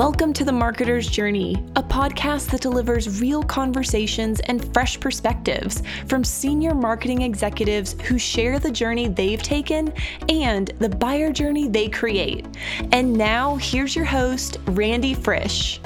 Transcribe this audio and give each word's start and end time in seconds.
Welcome 0.00 0.32
to 0.32 0.46
The 0.46 0.50
Marketer's 0.50 1.06
Journey, 1.06 1.62
a 1.76 1.82
podcast 1.82 2.50
that 2.52 2.62
delivers 2.62 3.20
real 3.20 3.42
conversations 3.42 4.40
and 4.40 4.72
fresh 4.72 4.98
perspectives 4.98 5.82
from 6.06 6.24
senior 6.24 6.74
marketing 6.74 7.20
executives 7.20 7.94
who 8.04 8.18
share 8.18 8.58
the 8.58 8.70
journey 8.70 9.08
they've 9.08 9.42
taken 9.42 9.92
and 10.30 10.68
the 10.78 10.88
buyer 10.88 11.30
journey 11.30 11.68
they 11.68 11.90
create. 11.90 12.46
And 12.92 13.12
now, 13.12 13.56
here's 13.56 13.94
your 13.94 14.06
host, 14.06 14.56
Randy 14.68 15.12
Frisch. 15.12 15.82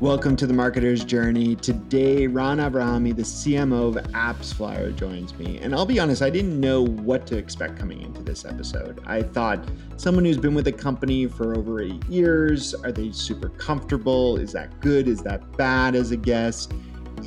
Welcome 0.00 0.36
to 0.36 0.46
the 0.46 0.54
Marketer's 0.54 1.04
Journey. 1.04 1.56
Today, 1.56 2.28
Ran 2.28 2.58
Avrahamy, 2.58 3.16
the 3.16 3.22
CMO 3.22 3.88
of 3.88 4.04
AppsFlyer, 4.12 4.94
joins 4.94 5.36
me. 5.36 5.58
And 5.58 5.74
I'll 5.74 5.86
be 5.86 5.98
honest, 5.98 6.22
I 6.22 6.30
didn't 6.30 6.60
know 6.60 6.86
what 6.86 7.26
to 7.26 7.36
expect 7.36 7.76
coming 7.76 8.02
into 8.02 8.22
this 8.22 8.44
episode. 8.44 9.02
I 9.06 9.22
thought 9.22 9.58
someone 9.96 10.24
who's 10.24 10.36
been 10.36 10.54
with 10.54 10.68
a 10.68 10.72
company 10.72 11.26
for 11.26 11.56
over 11.56 11.80
eight 11.80 12.06
years, 12.06 12.74
are 12.74 12.92
they 12.92 13.10
super 13.10 13.48
comfortable? 13.48 14.36
Is 14.36 14.52
that 14.52 14.78
good? 14.78 15.08
Is 15.08 15.20
that 15.22 15.56
bad 15.56 15.96
as 15.96 16.12
a 16.12 16.16
guest? 16.16 16.74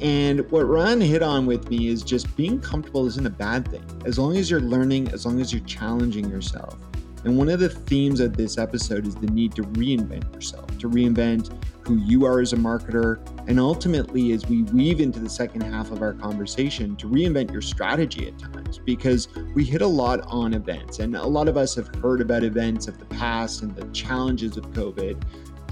And 0.02 0.50
what 0.50 0.64
Ran 0.64 1.02
hit 1.02 1.22
on 1.22 1.46
with 1.46 1.70
me 1.70 1.90
is 1.90 2.04
just 2.04 2.34
being 2.38 2.62
comfortable 2.62 3.06
isn't 3.06 3.28
a 3.28 3.30
bad 3.30 3.70
thing. 3.70 3.84
As 4.06 4.18
long 4.18 4.38
as 4.38 4.50
you're 4.50 4.62
learning, 4.62 5.10
as 5.10 5.26
long 5.26 5.42
as 5.42 5.52
you're 5.52 5.66
challenging 5.66 6.30
yourself. 6.30 6.78
And 7.24 7.38
one 7.38 7.50
of 7.50 7.60
the 7.60 7.70
themes 7.70 8.20
of 8.20 8.36
this 8.36 8.58
episode 8.58 9.06
is 9.06 9.16
the 9.16 9.28
need 9.28 9.54
to 9.56 9.64
reinvent 9.64 10.34
yourself, 10.34 10.76
to 10.80 10.90
reinvent 10.90 11.52
who 11.86 11.98
you 11.98 12.26
are 12.26 12.40
as 12.40 12.54
a 12.54 12.58
marketer, 12.58 13.20
and 13.48 13.60
ultimately, 13.60 14.32
as 14.32 14.48
we 14.48 14.64
weave 14.64 15.00
into 15.00 15.20
the 15.20 15.30
second 15.30 15.62
half 15.62 15.92
of 15.92 16.02
our 16.02 16.14
conversation, 16.14 16.96
to 16.96 17.08
reinvent 17.08 17.52
your 17.52 17.62
strategy 17.62 18.28
at 18.28 18.40
times 18.40 18.80
because 18.80 19.28
we 19.54 19.64
hit 19.64 19.82
a 19.82 19.88
lot 19.88 20.22
on 20.28 20.54
events. 20.54 21.00
And 21.00 21.16
a 21.16 21.26
lot 21.26 21.48
of 21.48 21.58
us 21.58 21.76
have 21.76 21.94
heard 21.96 22.22
about 22.22 22.44
events 22.44 22.88
of 22.88 22.98
the 22.98 23.06
past 23.06 23.62
and 23.62 23.76
the 23.76 23.86
challenges 23.94 24.58
of 24.58 24.66
COVID 24.72 25.22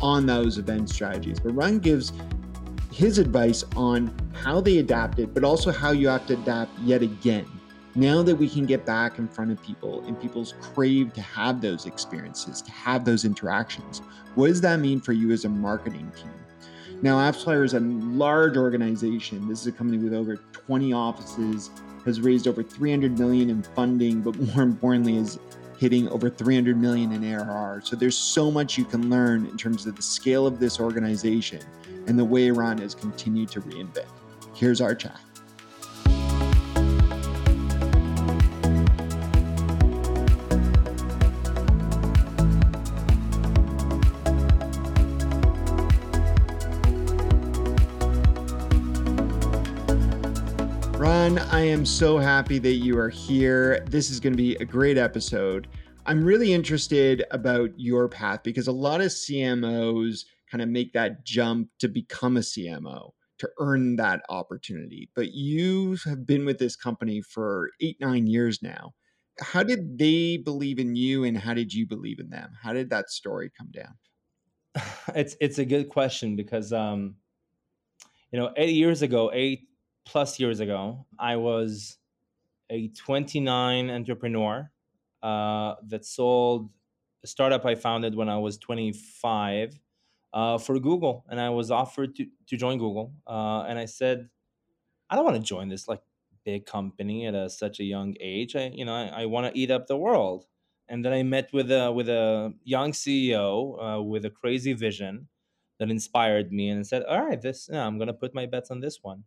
on 0.02 0.26
those 0.26 0.58
event 0.58 0.90
strategies. 0.90 1.40
But 1.40 1.56
Ran 1.56 1.80
gives 1.80 2.14
his 2.92 3.18
advice 3.18 3.64
on 3.76 4.14
how 4.34 4.62
they 4.62 4.80
adapted, 4.80 5.34
but 5.34 5.44
also 5.44 5.72
how 5.72 5.92
you 5.92 6.08
have 6.10 6.26
to 6.28 6.34
adapt 6.34 6.78
yet 6.80 7.02
again 7.02 7.46
now 7.96 8.22
that 8.24 8.36
we 8.36 8.48
can 8.48 8.66
get 8.66 8.86
back 8.86 9.18
in 9.18 9.28
front 9.28 9.52
of 9.52 9.62
people 9.64 10.04
and 10.06 10.20
people's 10.20 10.54
crave 10.62 11.14
to 11.14 11.22
have 11.22 11.62
those 11.62 11.86
experiences, 11.86 12.62
to 12.62 12.72
have 12.72 13.06
those 13.06 13.26
interactions, 13.26 14.02
what 14.36 14.48
does 14.48 14.62
that 14.62 14.80
mean 14.80 15.00
for 15.00 15.14
you 15.14 15.32
as 15.32 15.46
a 15.46 15.50
marketing 15.50 16.12
team? 16.16 16.32
Now, 17.02 17.18
AppsFlyer 17.18 17.64
is 17.64 17.74
a 17.74 17.80
large 17.80 18.58
organization. 18.58 19.48
This 19.48 19.62
is 19.62 19.68
a 19.68 19.72
company 19.72 19.98
with 19.98 20.14
over 20.14 20.36
20 20.36 20.94
offices, 20.94 21.72
has 22.06 22.20
raised 22.20 22.48
over 22.48 22.62
300 22.62 23.18
million 23.18 23.50
in 23.50 23.64
funding, 23.64 24.22
but 24.22 24.38
more 24.54 24.64
importantly, 24.64 25.18
is 25.18 25.40
hitting 25.78 26.10
over 26.10 26.30
300 26.30 26.78
million 26.78 27.14
in 27.14 27.24
ARR. 27.34 27.82
So 27.86 27.96
there's 27.96 28.18
so 28.18 28.52
much 28.52 28.78
you 28.78 28.84
can 28.84 29.10
learn 29.10 29.46
in 29.46 29.56
terms 29.56 29.86
of 29.86 29.96
the 29.96 30.02
scale 30.02 30.46
of 30.46 30.60
this 30.60 30.80
organization 30.80 31.62
and 32.08 32.20
the 32.20 32.26
way 32.26 32.52
Ran 32.52 32.80
has 32.80 32.94
continued 32.94 33.50
to 33.52 33.62
reinvent. 33.62 34.10
Here's 34.54 34.82
our 34.82 34.94
chat. 34.94 35.22
I 51.38 51.62
am 51.62 51.86
so 51.86 52.18
happy 52.18 52.58
that 52.58 52.76
you 52.76 52.98
are 52.98 53.10
here. 53.10 53.86
This 53.88 54.10
is 54.10 54.20
going 54.20 54.34
to 54.34 54.38
be 54.38 54.56
a 54.56 54.66
great 54.66 54.98
episode. 54.98 55.68
I'm 56.08 56.24
really 56.24 56.54
interested 56.54 57.24
about 57.30 57.70
your 57.78 58.08
path 58.08 58.42
because 58.42 58.68
a 58.68 58.72
lot 58.72 59.02
of 59.02 59.08
CMOs 59.08 60.22
kind 60.50 60.62
of 60.64 60.70
make 60.70 60.94
that 60.94 61.24
jump 61.24 61.70
to 61.80 61.88
become 61.88 62.38
a 62.38 62.40
CMO 62.40 63.12
to 63.38 63.50
earn 63.60 63.98
that 63.98 64.22
opportunity. 64.30 65.10
But 65.14 65.34
you 65.34 65.98
have 66.06 66.26
been 66.26 66.46
with 66.46 66.58
this 66.58 66.76
company 66.76 67.22
for 67.22 67.70
eight, 67.80 67.98
nine 68.00 68.26
years 68.26 68.64
now. 68.64 68.96
How 69.40 69.62
did 69.62 70.00
they 70.00 70.38
believe 70.38 70.80
in 70.80 70.96
you 70.96 71.26
and 71.26 71.38
how 71.38 71.54
did 71.54 71.74
you 71.74 71.86
believe 71.86 72.20
in 72.20 72.30
them? 72.30 72.54
How 72.60 72.74
did 72.74 72.90
that 72.90 73.12
story 73.12 73.52
come 73.56 73.70
down? 73.72 73.94
It's 75.16 75.36
it's 75.40 75.60
a 75.60 75.66
good 75.66 75.90
question 75.90 76.36
because 76.36 76.74
um, 76.74 77.16
you 78.32 78.40
know, 78.40 78.52
eight 78.58 78.76
years 78.76 79.02
ago, 79.02 79.32
eight 79.34 79.69
plus 80.10 80.40
years 80.40 80.60
ago, 80.60 81.06
I 81.20 81.36
was 81.36 82.00
a 82.72 82.88
29 82.90 83.92
entrepreneur 83.92 84.72
uh, 85.22 85.76
that 85.88 86.04
sold 86.04 86.72
a 87.24 87.28
startup 87.28 87.64
I 87.64 87.76
founded 87.76 88.16
when 88.16 88.28
I 88.28 88.38
was 88.38 88.58
25 88.58 89.80
uh, 90.34 90.58
for 90.58 90.80
Google, 90.80 91.26
and 91.30 91.40
I 91.40 91.50
was 91.50 91.70
offered 91.70 92.16
to 92.16 92.26
to 92.48 92.58
join 92.58 92.80
Google, 92.80 93.14
uh, 93.28 93.62
and 93.68 93.78
I 93.78 93.86
said, 93.86 94.30
I 95.10 95.16
don't 95.16 95.26
want 95.26 95.38
to 95.38 95.44
join 95.44 95.70
this 95.70 95.88
like 95.88 96.02
big 96.44 96.66
company 96.66 97.28
at 97.28 97.36
a, 97.36 97.50
such 97.50 97.80
a 97.80 97.84
young 97.84 98.16
age. 98.20 98.56
I 98.56 98.72
you 98.74 98.86
know 98.86 98.96
I, 98.96 99.24
I 99.24 99.26
want 99.26 99.54
to 99.54 99.60
eat 99.60 99.72
up 99.72 99.88
the 99.88 99.98
world. 99.98 100.46
And 100.92 101.06
then 101.06 101.14
I 101.14 101.22
met 101.22 101.54
with 101.54 101.72
a 101.72 101.92
with 101.92 102.10
a 102.10 102.54
young 102.64 102.94
CEO 102.94 103.54
uh, 103.78 104.02
with 104.02 104.26
a 104.26 104.32
crazy 104.32 104.74
vision 104.74 105.28
that 105.78 105.92
inspired 105.92 106.52
me, 106.52 106.70
and 106.70 106.86
said, 106.88 107.04
"All 107.04 107.24
right, 107.24 107.40
this 107.42 107.70
yeah, 107.72 107.86
I'm 107.86 108.00
gonna 108.00 108.14
put 108.24 108.34
my 108.34 108.48
bets 108.48 108.72
on 108.72 108.80
this 108.80 109.04
one." 109.04 109.26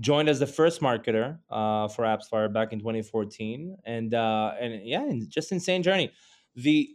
Joined 0.00 0.28
as 0.28 0.38
the 0.38 0.46
first 0.46 0.80
marketer 0.80 1.38
uh, 1.50 1.88
for 1.88 2.04
AppsFlyer 2.04 2.52
back 2.52 2.72
in 2.72 2.78
2014, 2.78 3.76
and 3.84 4.14
uh, 4.14 4.52
and 4.60 4.86
yeah, 4.86 5.10
just 5.28 5.52
insane 5.52 5.82
journey. 5.82 6.12
The 6.54 6.90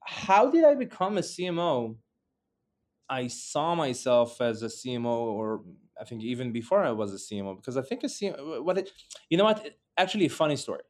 how 0.00 0.50
did 0.50 0.64
I 0.64 0.74
become 0.74 1.18
a 1.18 1.22
CMO? 1.22 1.96
I 3.10 3.26
saw 3.28 3.74
myself 3.74 4.40
as 4.40 4.62
a 4.62 4.66
CMO, 4.66 5.06
or 5.06 5.62
I 6.00 6.04
think 6.04 6.22
even 6.22 6.52
before 6.52 6.84
I 6.84 6.90
was 6.90 7.12
a 7.12 7.16
CMO, 7.16 7.56
because 7.56 7.76
I 7.76 7.82
think 7.82 8.04
a 8.04 8.06
CMO. 8.06 8.62
What 8.64 8.78
it, 8.78 8.90
you 9.30 9.36
know 9.36 9.44
what? 9.44 9.66
Actually, 9.96 10.26
a 10.26 10.30
funny 10.30 10.56
story. 10.56 10.82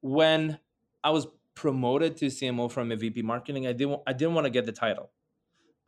When 0.00 0.58
I 1.02 1.10
was 1.10 1.26
promoted 1.54 2.16
to 2.18 2.26
CMO 2.26 2.70
from 2.70 2.92
a 2.92 2.96
VP 2.96 3.22
marketing, 3.22 3.66
I 3.66 3.72
didn't 3.72 4.00
I 4.06 4.12
didn't 4.12 4.34
want 4.34 4.46
to 4.46 4.50
get 4.50 4.66
the 4.66 4.72
title 4.72 5.10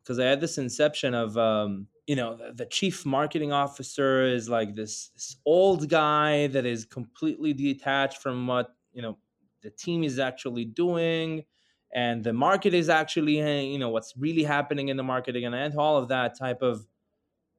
because 0.09 0.19
I 0.19 0.25
had 0.25 0.41
this 0.41 0.57
inception 0.57 1.13
of 1.13 1.37
um, 1.37 1.87
you 2.07 2.17
know 2.17 2.35
the, 2.35 2.55
the, 2.55 2.65
chief 2.65 3.05
marketing 3.05 3.53
officer 3.53 4.25
is 4.25 4.49
like 4.49 4.75
this, 4.75 5.11
this 5.15 5.37
old 5.45 5.91
guy 5.91 6.47
that 6.47 6.65
is 6.65 6.87
completely 6.87 7.53
detached 7.53 8.23
from 8.23 8.47
what 8.47 8.75
you 8.95 9.03
know 9.03 9.19
the 9.63 9.69
team 9.69 10.05
is 10.05 10.19
actually 10.19 10.65
doing 10.65 11.45
and 11.93 12.25
the 12.25 12.33
market 12.33 12.73
is 12.73 12.89
actually 12.89 13.37
you 13.71 13.79
know 13.79 13.91
what's 13.91 14.15
really 14.17 14.45
happening 14.45 14.89
in 14.89 14.97
the 14.97 15.03
marketing 15.03 15.45
and, 15.45 15.55
and 15.55 15.77
all 15.77 15.99
of 15.99 16.09
that 16.09 16.39
type 16.39 16.63
of 16.63 16.87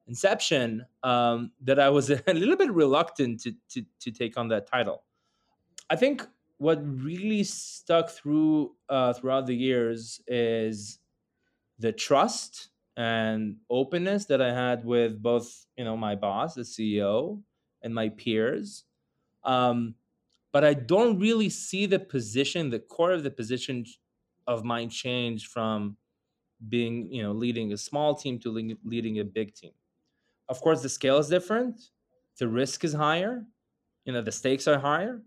inception 0.08 0.84
um, 1.04 1.52
that 1.62 1.80
I 1.80 1.90
was 1.90 2.10
a 2.10 2.34
little 2.34 2.58
bit 2.58 2.72
reluctant 2.72 3.42
to, 3.42 3.54
to 3.74 3.86
to 4.00 4.12
take 4.12 4.38
on 4.38 4.48
that 4.48 4.66
title. 4.66 5.04
I 5.88 5.96
think 5.98 6.26
what 6.58 6.80
really 6.84 7.44
stuck 7.44 8.10
through 8.10 8.72
uh, 8.90 9.14
throughout 9.14 9.46
the 9.46 9.56
years 9.56 10.20
is 10.28 10.98
the 11.80 11.92
trust 11.92 12.70
and 12.98 13.56
openness 13.70 14.26
that 14.26 14.42
I 14.42 14.54
had 14.54 14.84
with 14.84 15.22
both, 15.22 15.66
you 15.78 15.86
know, 15.86 15.96
my 15.96 16.16
boss, 16.16 16.56
the 16.56 16.64
CEO, 16.64 17.42
and 17.82 17.96
my 17.96 18.10
peers. 18.10 18.84
Um, 19.46 19.96
but 20.52 20.66
I 20.66 20.74
don't 20.74 21.18
really 21.18 21.50
see 21.50 21.86
the 21.86 22.00
position, 22.00 22.70
the 22.70 22.80
core 22.80 23.12
of 23.12 23.24
the 23.24 23.32
position 23.32 23.86
of 24.48 24.66
mine 24.66 24.90
change 24.90 25.48
from 25.48 25.96
being, 26.68 27.12
you 27.12 27.24
know, 27.24 27.32
leading 27.32 27.72
a 27.72 27.78
small 27.78 28.16
team 28.16 28.38
to 28.40 28.52
leading 28.84 29.20
a 29.20 29.24
big 29.24 29.56
team. 29.56 29.72
Of 30.50 30.60
course, 30.60 30.82
the 30.82 30.90
scale 30.90 31.20
is 31.20 31.30
different, 31.30 31.80
the 32.38 32.48
risk 32.48 32.84
is 32.84 32.94
higher, 32.94 33.46
you 34.04 34.12
know, 34.12 34.22
the 34.22 34.32
stakes 34.32 34.68
are 34.68 34.80
higher, 34.80 35.22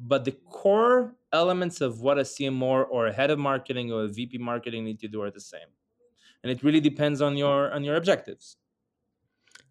but 0.00 0.24
the 0.24 0.32
core 0.32 1.14
elements 1.32 1.82
of 1.82 2.00
what 2.00 2.16
a 2.16 2.22
CMO 2.22 2.86
or 2.88 3.08
a 3.08 3.12
head 3.12 3.30
of 3.30 3.38
marketing 3.38 3.92
or 3.92 4.04
a 4.04 4.08
VP 4.08 4.38
marketing 4.38 4.84
need 4.84 5.00
to 5.00 5.08
do 5.08 5.20
are 5.20 5.30
the 5.30 5.40
same 5.40 5.68
and 6.42 6.52
it 6.52 6.62
really 6.62 6.80
depends 6.80 7.20
on 7.20 7.36
your 7.36 7.72
on 7.72 7.84
your 7.84 7.96
objectives 7.96 8.56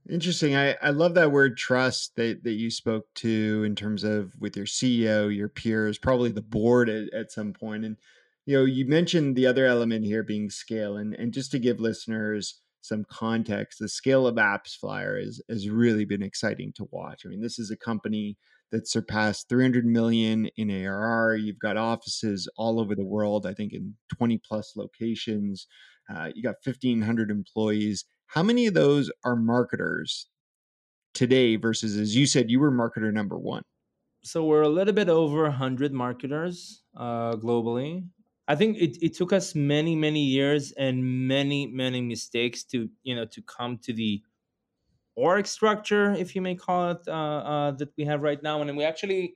interesting 0.10 0.56
i 0.56 0.76
i 0.82 0.90
love 0.90 1.14
that 1.14 1.32
word 1.32 1.58
trust 1.58 2.16
that 2.16 2.44
that 2.44 2.54
you 2.54 2.70
spoke 2.70 3.06
to 3.14 3.64
in 3.66 3.76
terms 3.76 4.04
of 4.04 4.32
with 4.40 4.56
your 4.56 4.66
ceo 4.66 5.34
your 5.34 5.50
peers 5.50 5.98
probably 5.98 6.32
the 6.32 6.42
board 6.42 6.90
at, 6.90 7.12
at 7.14 7.32
some 7.32 7.54
point 7.54 7.84
and 7.84 7.98
you 8.46 8.58
know 8.58 8.66
you 8.66 8.86
mentioned 8.88 9.36
the 9.36 9.46
other 9.46 9.66
element 9.66 10.06
here 10.06 10.24
being 10.24 10.50
scale 10.50 10.98
and 10.98 11.14
and 11.16 11.34
just 11.34 11.52
to 11.52 11.60
give 11.60 11.80
listeners 11.80 12.62
some 12.82 13.04
context 13.10 13.80
the 13.80 13.90
scale 13.90 14.26
of 14.26 14.36
AppsFlyer 14.36 15.22
is 15.22 15.42
has 15.50 15.68
really 15.68 16.06
been 16.06 16.24
exciting 16.24 16.72
to 16.74 16.88
watch 16.92 17.24
i 17.26 17.30
mean 17.30 17.42
this 17.42 17.60
is 17.60 17.70
a 17.70 17.78
company 17.78 18.38
that 18.72 18.88
surpassed 18.88 19.48
300 19.50 19.86
million 19.86 20.50
in 20.58 20.70
ARR. 20.70 21.36
You've 21.36 21.60
got 21.60 21.78
offices 21.78 22.50
all 22.58 22.80
over 22.80 22.96
the 22.96 23.06
world, 23.06 23.46
I 23.46 23.54
think 23.54 23.74
in 23.74 23.96
20 24.18 24.42
plus 24.46 24.74
locations. 24.76 25.68
Uh, 26.10 26.30
you 26.34 26.42
got 26.44 26.56
1,500 26.64 27.32
employees. 27.32 28.06
How 28.28 28.44
many 28.44 28.68
of 28.68 28.74
those 28.74 29.12
are 29.24 29.36
marketers 29.36 30.28
today 31.14 31.56
versus, 31.56 31.98
as 31.98 32.16
you 32.16 32.26
said, 32.26 32.50
you 32.50 32.60
were 32.60 32.72
marketer 32.72 33.12
number 33.12 33.38
one? 33.38 33.64
So 34.24 34.44
we're 34.44 34.64
a 34.64 34.70
little 34.70 34.94
bit 34.94 35.10
over 35.10 35.44
100 35.44 35.94
marketers 35.94 36.84
uh, 36.96 37.36
globally. 37.36 38.04
I 38.48 38.56
think 38.56 38.78
it, 38.78 38.98
it 39.02 39.14
took 39.14 39.34
us 39.34 39.56
many, 39.56 39.96
many 39.96 40.22
years 40.24 40.72
and 40.74 41.28
many, 41.28 41.68
many 41.68 42.02
mistakes 42.02 42.64
to, 42.66 42.90
you 43.04 43.16
know, 43.16 43.26
to 43.26 43.42
come 43.42 43.78
to 43.80 43.94
the 43.94 44.22
org 45.16 45.48
structure, 45.48 46.14
if 46.14 46.36
you 46.36 46.42
may 46.42 46.56
call 46.56 46.92
it, 46.92 47.08
uh, 47.08 47.12
uh, 47.12 47.72
that 47.72 47.90
we 47.98 48.06
have 48.06 48.22
right 48.22 48.42
now. 48.42 48.62
And 48.62 48.78
we 48.78 48.84
actually, 48.84 49.36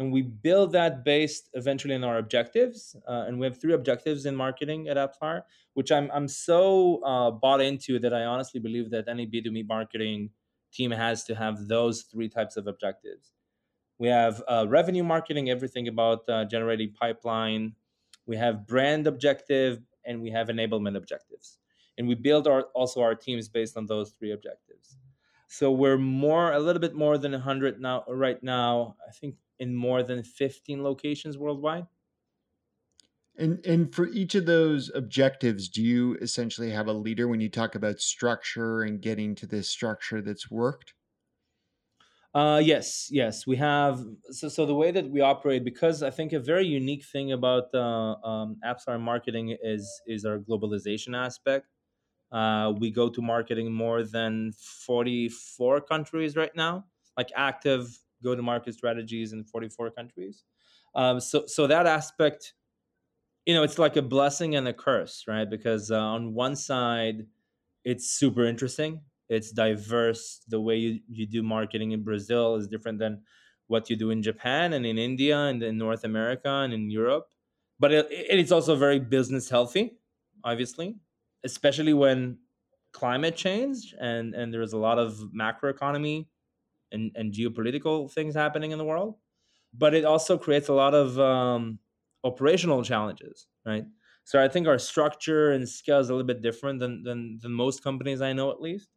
and 0.00 0.10
we 0.10 0.22
build 0.22 0.72
that 0.72 1.04
based 1.04 1.50
eventually 1.52 1.94
on 1.94 2.02
our 2.04 2.16
objectives. 2.16 2.96
Uh, 3.06 3.24
and 3.28 3.38
we 3.38 3.44
have 3.44 3.60
three 3.60 3.74
objectives 3.74 4.24
in 4.24 4.34
marketing 4.34 4.88
at 4.88 4.96
AppsFlyer, 4.96 5.42
which 5.74 5.92
I'm, 5.92 6.10
I'm 6.14 6.26
so 6.26 7.02
uh, 7.04 7.30
bought 7.30 7.60
into 7.60 7.98
that 7.98 8.14
I 8.14 8.24
honestly 8.24 8.60
believe 8.60 8.90
that 8.92 9.08
any 9.08 9.26
B2B 9.26 9.68
marketing 9.68 10.30
team 10.72 10.90
has 10.90 11.24
to 11.24 11.34
have 11.34 11.68
those 11.68 12.02
three 12.02 12.30
types 12.30 12.56
of 12.56 12.66
objectives. 12.66 13.34
We 13.98 14.08
have 14.08 14.42
uh, 14.48 14.64
revenue 14.66 15.04
marketing, 15.04 15.50
everything 15.50 15.86
about 15.86 16.26
uh, 16.30 16.46
generating 16.46 16.94
pipeline, 16.98 17.74
we 18.26 18.38
have 18.38 18.66
brand 18.66 19.06
objective 19.06 19.80
and 20.06 20.22
we 20.22 20.30
have 20.30 20.48
enablement 20.48 20.96
objectives 20.96 21.58
and 21.98 22.08
we 22.08 22.14
build 22.14 22.46
our 22.46 22.62
also 22.74 23.02
our 23.02 23.14
teams 23.14 23.48
based 23.48 23.76
on 23.76 23.86
those 23.86 24.12
three 24.12 24.32
objectives 24.32 24.96
so 25.52 25.72
we're 25.72 25.98
more 25.98 26.52
a 26.52 26.60
little 26.60 26.78
bit 26.80 26.94
more 26.94 27.18
than 27.18 27.32
100 27.32 27.80
now 27.80 28.04
right 28.08 28.42
now 28.42 28.96
i 29.06 29.10
think 29.10 29.34
in 29.58 29.74
more 29.74 30.02
than 30.02 30.22
15 30.22 30.82
locations 30.82 31.36
worldwide 31.36 31.86
and 33.36 33.64
and 33.66 33.92
for 33.92 34.06
each 34.08 34.34
of 34.36 34.46
those 34.46 34.90
objectives 34.94 35.68
do 35.68 35.82
you 35.82 36.14
essentially 36.22 36.70
have 36.70 36.86
a 36.86 36.92
leader 36.92 37.26
when 37.26 37.40
you 37.40 37.48
talk 37.48 37.74
about 37.74 38.00
structure 38.00 38.82
and 38.82 39.02
getting 39.02 39.34
to 39.34 39.46
this 39.46 39.68
structure 39.68 40.22
that's 40.22 40.50
worked 40.50 40.94
uh, 42.32 42.62
yes, 42.64 43.08
yes, 43.10 43.44
we 43.44 43.56
have. 43.56 44.04
So, 44.30 44.48
so 44.48 44.64
the 44.64 44.74
way 44.74 44.92
that 44.92 45.10
we 45.10 45.20
operate, 45.20 45.64
because 45.64 46.00
I 46.04 46.10
think 46.10 46.32
a 46.32 46.38
very 46.38 46.64
unique 46.64 47.04
thing 47.04 47.32
about 47.32 47.74
uh, 47.74 48.14
um, 48.22 48.56
AppsFlyer 48.64 49.00
marketing 49.00 49.56
is 49.60 50.00
is 50.06 50.24
our 50.24 50.38
globalization 50.38 51.16
aspect. 51.16 51.66
Uh, 52.32 52.72
we 52.78 52.90
go 52.90 53.08
to 53.08 53.20
marketing 53.22 53.72
more 53.72 54.02
than 54.04 54.52
forty 54.52 55.28
four 55.28 55.80
countries 55.80 56.36
right 56.36 56.54
now, 56.54 56.86
like 57.16 57.30
active 57.34 57.98
go 58.22 58.34
to 58.34 58.42
market 58.42 58.74
strategies 58.74 59.32
in 59.32 59.44
forty 59.44 59.68
four 59.68 59.90
countries. 59.90 60.44
Um, 60.94 61.20
so, 61.20 61.46
so 61.46 61.66
that 61.66 61.86
aspect, 61.86 62.54
you 63.46 63.54
know, 63.54 63.62
it's 63.62 63.78
like 63.78 63.96
a 63.96 64.02
blessing 64.02 64.54
and 64.54 64.66
a 64.68 64.72
curse, 64.74 65.24
right? 65.26 65.48
Because 65.48 65.90
uh, 65.90 65.98
on 65.98 66.34
one 66.34 66.56
side, 66.56 67.26
it's 67.84 68.10
super 68.10 68.44
interesting 68.46 69.02
it's 69.28 69.50
diverse 69.52 70.44
the 70.48 70.60
way 70.60 70.76
you, 70.76 71.00
you 71.08 71.26
do 71.26 71.42
marketing 71.42 71.92
in 71.92 72.04
brazil 72.04 72.56
is 72.56 72.68
different 72.68 73.00
than 73.00 73.24
what 73.66 73.90
you 73.90 73.96
do 73.96 74.10
in 74.10 74.22
japan 74.22 74.72
and 74.72 74.86
in 74.86 74.98
india 74.98 75.38
and 75.38 75.62
in 75.64 75.78
north 75.78 76.04
america 76.04 76.48
and 76.48 76.72
in 76.72 76.90
europe 76.90 77.32
but 77.78 77.92
it, 77.92 78.06
it's 78.10 78.52
also 78.52 78.76
very 78.76 79.00
business 79.00 79.50
healthy 79.50 79.98
obviously 80.44 80.96
especially 81.44 81.94
when 81.94 82.38
climate 82.92 83.36
change 83.36 83.94
and 84.00 84.34
and 84.34 84.52
there's 84.52 84.72
a 84.72 84.78
lot 84.78 84.98
of 84.98 85.22
macroeconomy 85.36 86.26
and, 86.92 87.12
and 87.14 87.32
geopolitical 87.32 88.10
things 88.10 88.34
happening 88.34 88.72
in 88.72 88.78
the 88.78 88.84
world 88.84 89.16
but 89.72 89.94
it 89.94 90.04
also 90.04 90.36
creates 90.36 90.68
a 90.68 90.72
lot 90.74 90.94
of 90.94 91.18
um, 91.20 91.78
operational 92.24 92.82
challenges 92.82 93.46
right 93.64 93.84
so 94.24 94.42
i 94.42 94.48
think 94.48 94.66
our 94.66 94.78
structure 94.78 95.52
and 95.52 95.68
scale 95.68 96.00
is 96.00 96.08
a 96.10 96.12
little 96.12 96.26
bit 96.26 96.42
different 96.42 96.80
than, 96.80 97.02
than 97.04 97.38
than 97.40 97.52
most 97.52 97.82
companies 97.82 98.20
i 98.20 98.32
know 98.32 98.50
at 98.50 98.60
least 98.60 98.88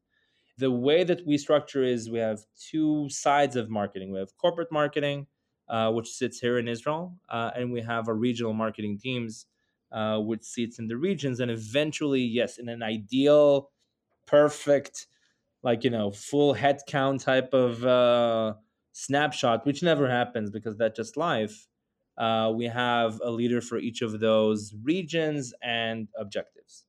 the 0.58 0.72
way 0.72 1.04
that 1.04 1.26
we 1.26 1.38
structure 1.38 1.84
is 1.84 2.10
we 2.10 2.20
have 2.20 2.42
two 2.60 3.10
sides 3.10 3.56
of 3.56 3.70
marketing. 3.70 4.12
We 4.12 4.20
have 4.20 4.38
corporate 4.38 4.72
marketing, 4.72 5.28
uh, 5.68 5.92
which 5.92 6.10
sits 6.10 6.40
here 6.40 6.58
in 6.60 6.68
Israel, 6.68 7.18
uh, 7.30 7.52
and 7.56 7.72
we 7.72 7.82
have 7.82 8.08
our 8.08 8.16
regional 8.16 8.54
marketing 8.54 9.00
teams, 9.00 9.48
uh, 9.94 10.20
which 10.20 10.44
seats 10.44 10.80
in 10.80 10.88
the 10.88 10.98
regions. 10.98 11.40
And 11.40 11.52
eventually, 11.52 12.22
yes, 12.22 12.58
in 12.58 12.68
an 12.68 12.84
ideal, 12.84 13.70
perfect, 14.26 15.08
like 15.62 15.84
you 15.84 15.90
know, 15.90 16.12
full 16.12 16.56
headcount 16.56 17.24
type 17.24 17.54
of 17.54 17.86
uh, 17.86 18.56
snapshot, 18.92 19.66
which 19.66 19.84
never 19.84 20.10
happens 20.10 20.50
because 20.50 20.78
that's 20.78 20.98
just 20.98 21.16
life. 21.16 21.68
Uh, 22.18 22.52
we 22.56 22.66
have 22.66 23.20
a 23.24 23.32
leader 23.32 23.62
for 23.62 23.78
each 23.78 24.02
of 24.02 24.20
those 24.20 24.76
regions 24.84 25.54
and 25.64 26.10
objectives. 26.18 26.86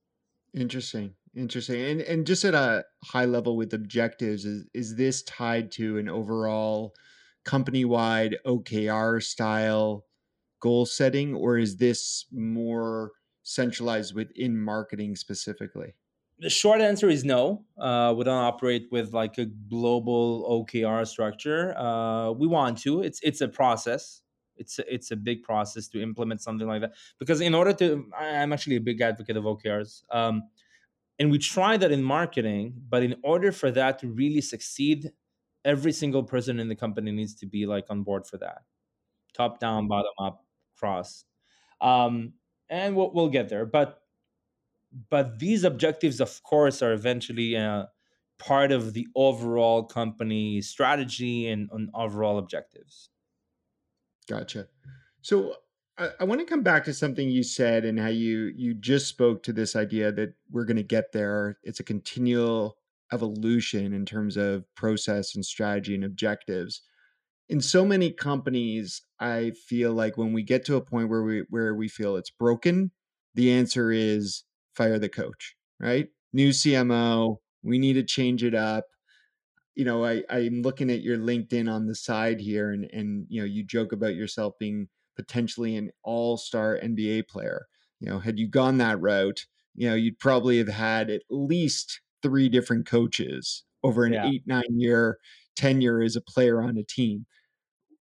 Interesting. 0.52 1.14
Interesting. 1.34 1.82
And 1.82 2.00
and 2.02 2.26
just 2.26 2.44
at 2.44 2.54
a 2.54 2.84
high 3.04 3.24
level 3.24 3.56
with 3.56 3.74
objectives, 3.74 4.44
is 4.44 4.66
is 4.72 4.96
this 4.96 5.22
tied 5.22 5.72
to 5.72 5.98
an 5.98 6.08
overall 6.08 6.94
company 7.44 7.84
wide 7.84 8.36
OKR 8.46 9.22
style 9.22 10.06
goal 10.64 10.86
setting, 10.86 11.34
or 11.34 11.58
is 11.58 11.76
this 11.76 12.24
more 12.32 13.12
centralized 13.42 14.14
within 14.14 14.58
marketing 14.58 15.14
specifically? 15.14 15.94
The 16.38 16.48
short 16.48 16.80
answer 16.80 17.08
is 17.10 17.22
no. 17.22 17.66
Uh, 17.78 18.14
we 18.16 18.24
don't 18.24 18.42
operate 18.52 18.88
with 18.90 19.12
like 19.12 19.36
a 19.36 19.44
global 19.44 20.24
OKR 20.56 21.06
structure. 21.06 21.76
Uh, 21.76 22.32
we 22.32 22.46
want 22.46 22.78
to. 22.78 23.02
It's 23.02 23.20
it's 23.22 23.42
a 23.42 23.48
process. 23.48 24.22
It's 24.56 24.78
a, 24.78 24.94
it's 24.94 25.10
a 25.10 25.16
big 25.16 25.42
process 25.42 25.88
to 25.88 26.00
implement 26.00 26.40
something 26.40 26.66
like 26.66 26.80
that 26.80 26.92
because 27.18 27.40
in 27.40 27.54
order 27.54 27.72
to, 27.74 28.06
I'm 28.16 28.52
actually 28.52 28.76
a 28.76 28.86
big 28.90 29.00
advocate 29.00 29.36
of 29.36 29.44
OKRs. 29.44 30.02
Um, 30.12 30.44
and 31.18 31.30
we 31.30 31.38
try 31.38 31.76
that 31.76 31.90
in 31.92 32.02
marketing 32.02 32.74
but 32.88 33.02
in 33.02 33.14
order 33.22 33.52
for 33.52 33.70
that 33.70 33.98
to 34.00 34.08
really 34.08 34.40
succeed 34.40 35.10
every 35.64 35.92
single 35.92 36.22
person 36.22 36.60
in 36.60 36.68
the 36.68 36.74
company 36.74 37.10
needs 37.10 37.34
to 37.34 37.46
be 37.46 37.66
like 37.66 37.86
on 37.90 38.02
board 38.02 38.26
for 38.26 38.38
that 38.38 38.62
top 39.32 39.58
down 39.58 39.88
bottom 39.88 40.12
up 40.18 40.43
cross 40.84 41.24
um, 41.80 42.32
and 42.68 42.94
we'll, 42.94 43.12
we'll 43.12 43.28
get 43.28 43.48
there 43.48 43.66
but 43.66 44.02
but 45.10 45.38
these 45.38 45.64
objectives 45.64 46.20
of 46.20 46.42
course 46.42 46.82
are 46.82 46.92
eventually 46.92 47.56
uh, 47.56 47.84
part 48.38 48.70
of 48.70 48.92
the 48.92 49.06
overall 49.16 49.82
company 49.82 50.60
strategy 50.60 51.48
and, 51.48 51.68
and 51.72 51.88
overall 51.94 52.38
objectives 52.38 53.08
gotcha 54.28 54.66
so 55.22 55.54
I, 55.96 56.10
I 56.20 56.24
want 56.24 56.40
to 56.40 56.46
come 56.46 56.62
back 56.62 56.84
to 56.84 56.94
something 56.94 57.30
you 57.30 57.42
said 57.42 57.84
and 57.84 57.98
how 57.98 58.08
you 58.08 58.52
you 58.56 58.74
just 58.74 59.08
spoke 59.08 59.42
to 59.44 59.52
this 59.52 59.76
idea 59.76 60.12
that 60.12 60.34
we're 60.50 60.64
going 60.64 60.76
to 60.76 60.82
get 60.82 61.12
there. 61.12 61.58
It's 61.62 61.80
a 61.80 61.84
continual 61.84 62.76
evolution 63.12 63.92
in 63.92 64.04
terms 64.04 64.36
of 64.36 64.64
process 64.74 65.34
and 65.34 65.44
strategy 65.44 65.94
and 65.94 66.04
objectives. 66.04 66.82
In 67.48 67.60
so 67.60 67.84
many 67.84 68.10
companies, 68.10 69.02
I 69.20 69.52
feel 69.68 69.92
like 69.92 70.16
when 70.16 70.32
we 70.32 70.42
get 70.42 70.64
to 70.66 70.76
a 70.76 70.80
point 70.80 71.08
where 71.08 71.22
we 71.22 71.44
where 71.50 71.74
we 71.74 71.88
feel 71.88 72.16
it's 72.16 72.30
broken, 72.30 72.90
the 73.34 73.52
answer 73.52 73.90
is 73.90 74.44
fire 74.74 74.98
the 74.98 75.08
coach, 75.08 75.56
right? 75.78 76.08
New 76.32 76.50
CMO, 76.50 77.36
we 77.62 77.78
need 77.78 77.94
to 77.94 78.02
change 78.02 78.42
it 78.42 78.54
up 78.54 78.86
you 79.74 79.84
know, 79.84 80.04
I, 80.04 80.22
I'm 80.30 80.62
looking 80.62 80.90
at 80.90 81.02
your 81.02 81.18
LinkedIn 81.18 81.70
on 81.72 81.86
the 81.86 81.94
side 81.94 82.40
here, 82.40 82.70
and 82.70 82.84
and 82.92 83.26
you 83.28 83.40
know, 83.40 83.46
you 83.46 83.64
joke 83.64 83.92
about 83.92 84.14
yourself 84.14 84.54
being 84.58 84.88
potentially 85.16 85.76
an 85.76 85.90
all-star 86.02 86.78
NBA 86.82 87.28
player. 87.28 87.66
You 88.00 88.10
know, 88.10 88.18
had 88.18 88.38
you 88.38 88.48
gone 88.48 88.78
that 88.78 89.00
route, 89.00 89.46
you 89.74 89.88
know, 89.88 89.94
you'd 89.94 90.18
probably 90.18 90.58
have 90.58 90.68
had 90.68 91.10
at 91.10 91.22
least 91.30 92.00
three 92.22 92.48
different 92.48 92.86
coaches 92.86 93.64
over 93.82 94.04
an 94.04 94.12
yeah. 94.12 94.26
eight, 94.28 94.42
nine 94.46 94.78
year 94.78 95.18
tenure 95.56 96.02
as 96.02 96.16
a 96.16 96.20
player 96.20 96.62
on 96.62 96.76
a 96.76 96.82
team. 96.82 97.26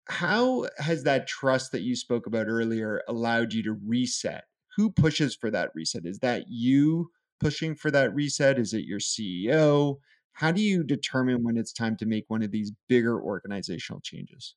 How 0.09 0.66
has 0.78 1.04
that 1.04 1.28
trust 1.28 1.73
that 1.73 1.83
you 1.83 1.95
spoke 1.95 2.26
about 2.26 2.49
earlier 2.49 3.02
allowed 3.09 3.52
you 3.52 3.62
to 3.64 3.78
reset? 3.87 4.45
Who 4.76 4.90
pushes 4.90 5.35
for 5.35 5.50
that 5.50 5.71
reset? 5.75 6.04
Is 6.04 6.19
that 6.21 6.45
you 6.49 7.11
pushing 7.38 7.75
for 7.75 7.90
that 7.90 8.14
reset? 8.14 8.59
Is 8.59 8.75
it 8.75 8.85
your 8.85 8.99
CEO? 8.99 9.99
How 10.33 10.52
do 10.52 10.62
you 10.62 10.83
determine 10.83 11.45
when 11.45 11.57
it's 11.57 11.73
time 11.73 11.97
to 11.99 12.07
make 12.07 12.25
one 12.28 12.42
of 12.42 12.50
these 12.50 12.73
bigger 12.88 13.21
organizational 13.21 14.00
changes? 14.00 14.54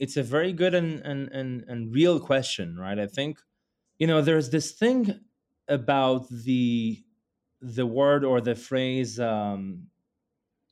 it's 0.00 0.16
a 0.16 0.22
very 0.22 0.52
good 0.52 0.74
and, 0.74 1.00
and 1.00 1.28
and 1.28 1.64
and 1.68 1.94
real 1.94 2.18
question, 2.18 2.76
right? 2.76 2.98
I 2.98 3.06
think 3.06 3.38
you 3.98 4.06
know 4.06 4.22
there's 4.22 4.50
this 4.50 4.72
thing 4.72 5.20
about 5.68 6.28
the 6.30 6.98
the 7.60 7.86
word 7.86 8.24
or 8.24 8.40
the 8.40 8.54
phrase 8.54 9.20
um, 9.20 9.88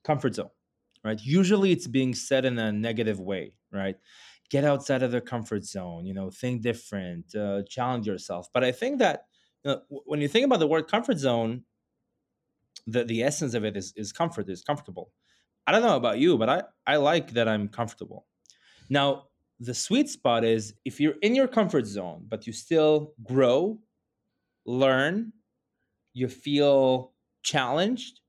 comfort 0.03 0.35
zone, 0.35 0.51
right? 1.05 1.21
Usually 1.23 1.73
it's 1.73 1.87
being 1.87 2.15
said 2.15 2.45
in 2.45 2.59
a 2.59 2.73
negative 2.73 3.21
way, 3.21 3.55
right? 3.73 3.97
Get 4.51 4.65
outside 4.65 5.03
of 5.03 5.13
the 5.13 5.21
comfort 5.21 5.65
zone, 5.65 6.07
you 6.07 6.15
know, 6.15 6.31
think 6.31 6.63
different, 6.63 7.35
uh, 7.35 7.63
challenge 7.69 8.07
yourself. 8.07 8.49
But 8.53 8.65
I 8.65 8.73
think 8.73 8.99
that 8.99 9.25
you 9.65 9.73
know, 9.73 9.83
when 10.05 10.21
you 10.21 10.29
think 10.29 10.47
about 10.47 10.61
the 10.61 10.67
word 10.67 10.89
comfort 10.89 11.19
zone, 11.19 11.65
the, 12.87 13.05
the 13.05 13.23
essence 13.23 13.55
of 13.55 13.65
it 13.65 13.77
is, 13.77 13.93
is 13.97 14.13
comfort, 14.13 14.49
is 14.49 14.63
comfortable. 14.63 15.13
I 15.67 15.73
don't 15.73 15.83
know 15.83 15.97
about 15.97 16.19
you, 16.19 16.39
but 16.39 16.49
I, 16.49 16.63
I 16.87 16.97
like 16.97 17.33
that 17.33 17.47
I'm 17.47 17.69
comfortable. 17.69 18.27
Now, 18.89 19.25
the 19.61 19.75
sweet 19.75 20.09
spot 20.09 20.45
is 20.45 20.75
if 20.85 21.01
you're 21.01 21.17
in 21.21 21.35
your 21.35 21.49
comfort 21.49 21.87
zone, 21.87 22.25
but 22.29 22.47
you 22.47 22.53
still 22.53 23.13
grow, 23.25 23.79
learn, 24.65 25.33
you 26.15 26.29
feel 26.29 27.13
challenged, 27.43 28.21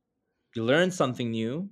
you 0.55 0.63
learn 0.63 0.91
something 0.91 1.31
new. 1.31 1.69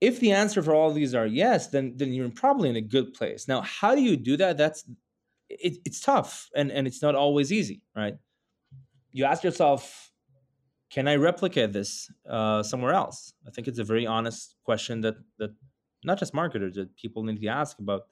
If 0.00 0.20
the 0.20 0.32
answer 0.32 0.62
for 0.62 0.74
all 0.74 0.92
these 0.92 1.14
are 1.14 1.26
yes, 1.26 1.68
then 1.68 1.94
then 1.96 2.12
you're 2.12 2.28
probably 2.30 2.68
in 2.68 2.76
a 2.76 2.80
good 2.80 3.14
place. 3.14 3.48
Now, 3.48 3.62
how 3.62 3.94
do 3.94 4.02
you 4.02 4.16
do 4.16 4.36
that? 4.36 4.58
That's 4.58 4.84
it, 5.48 5.78
it's 5.84 6.00
tough 6.00 6.48
and, 6.54 6.70
and 6.70 6.86
it's 6.86 7.02
not 7.02 7.14
always 7.14 7.52
easy, 7.52 7.82
right? 7.94 8.14
You 9.12 9.24
ask 9.24 9.42
yourself, 9.42 10.10
can 10.90 11.08
I 11.08 11.16
replicate 11.16 11.72
this 11.72 12.10
uh, 12.28 12.62
somewhere 12.62 12.92
else? 12.92 13.32
I 13.46 13.50
think 13.50 13.68
it's 13.68 13.78
a 13.78 13.84
very 13.84 14.06
honest 14.06 14.56
question 14.64 15.00
that 15.02 15.16
that 15.38 15.50
not 16.04 16.18
just 16.18 16.34
marketers 16.34 16.74
that 16.74 16.94
people 16.96 17.22
need 17.22 17.40
to 17.40 17.48
ask 17.48 17.78
about 17.78 18.02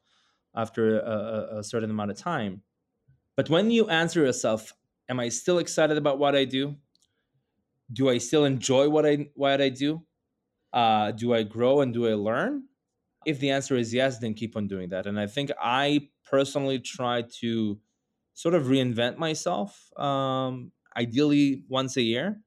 after 0.56 1.00
a, 1.00 1.58
a 1.58 1.64
certain 1.64 1.90
amount 1.90 2.10
of 2.10 2.16
time. 2.16 2.62
But 3.36 3.50
when 3.50 3.70
you 3.70 3.88
answer 3.88 4.20
yourself, 4.20 4.72
am 5.08 5.20
I 5.20 5.28
still 5.28 5.58
excited 5.58 5.96
about 5.98 6.18
what 6.18 6.34
I 6.34 6.44
do? 6.44 6.76
Do 7.92 8.08
I 8.08 8.18
still 8.18 8.44
enjoy 8.44 8.88
what 8.88 9.04
I 9.04 9.28
what 9.34 9.60
I 9.60 9.68
do? 9.68 10.02
Uh, 10.74 11.12
do 11.12 11.34
I 11.34 11.44
grow 11.44 11.82
and 11.82 11.94
do 11.94 12.08
I 12.08 12.14
learn? 12.16 12.64
If 13.26 13.40
the 13.40 13.50
answer 13.50 13.76
is 13.76 13.94
yes, 13.94 14.18
then 14.18 14.34
keep 14.34 14.56
on 14.56 14.68
doing 14.68 14.90
that. 14.90 15.06
And 15.06 15.20
I 15.20 15.26
think 15.28 15.52
I 15.60 16.10
personally 16.24 16.80
try 16.80 17.22
to 17.40 17.80
sort 18.34 18.54
of 18.54 18.64
reinvent 18.64 19.18
myself, 19.18 19.90
um, 19.98 20.72
ideally 20.96 21.64
once 21.68 21.96
a 21.96 22.02
year, 22.02 22.42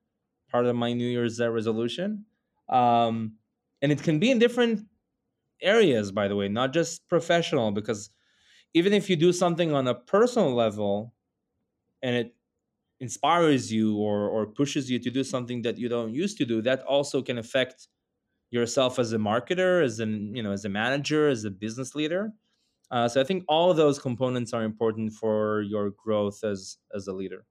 part 0.50 0.66
of 0.66 0.76
my 0.76 0.94
New 0.94 1.08
Year's 1.08 1.40
resolution. 1.42 2.26
Um, 2.70 3.38
and 3.82 3.92
it 3.92 4.04
can 4.04 4.20
be 4.20 4.32
in 4.32 4.40
different 4.40 4.88
areas, 5.62 6.12
by 6.12 6.28
the 6.28 6.36
way, 6.36 6.50
not 6.50 6.74
just 6.74 7.08
professional, 7.10 7.72
because 7.72 8.12
even 8.74 8.94
if 8.94 9.10
you 9.10 9.16
do 9.16 9.34
something 9.34 9.74
on 9.74 9.88
a 9.88 9.96
personal 9.96 10.54
level 10.54 11.16
and 12.02 12.16
it 12.16 12.36
inspires 13.00 13.72
you 13.74 13.98
or, 13.98 14.30
or 14.30 14.48
pushes 14.48 14.90
you 14.92 15.00
to 15.00 15.12
do 15.12 15.24
something 15.24 15.62
that 15.64 15.78
you 15.78 15.90
don't 15.90 16.14
used 16.14 16.38
to 16.40 16.46
do, 16.46 16.62
that 16.64 16.82
also 16.84 17.22
can 17.22 17.38
affect 17.38 17.88
yourself 18.50 19.00
as 19.00 19.14
a 19.14 19.18
marketer, 19.18 19.84
as 19.84 20.00
an 20.00 20.36
you 20.36 20.44
know, 20.44 20.52
as 20.52 20.66
a 20.66 20.70
manager, 20.70 21.28
as 21.28 21.44
a 21.44 21.52
business 21.52 21.96
leader. 21.96 22.32
Uh, 22.90 23.08
so 23.08 23.20
I 23.20 23.24
think 23.24 23.44
all 23.48 23.70
of 23.70 23.78
those 23.78 24.00
components 24.00 24.54
are 24.54 24.64
important 24.64 25.14
for 25.14 25.62
your 25.62 25.92
growth 25.92 26.44
as 26.44 26.78
as 26.96 27.08
a 27.08 27.14
leader. 27.14 27.46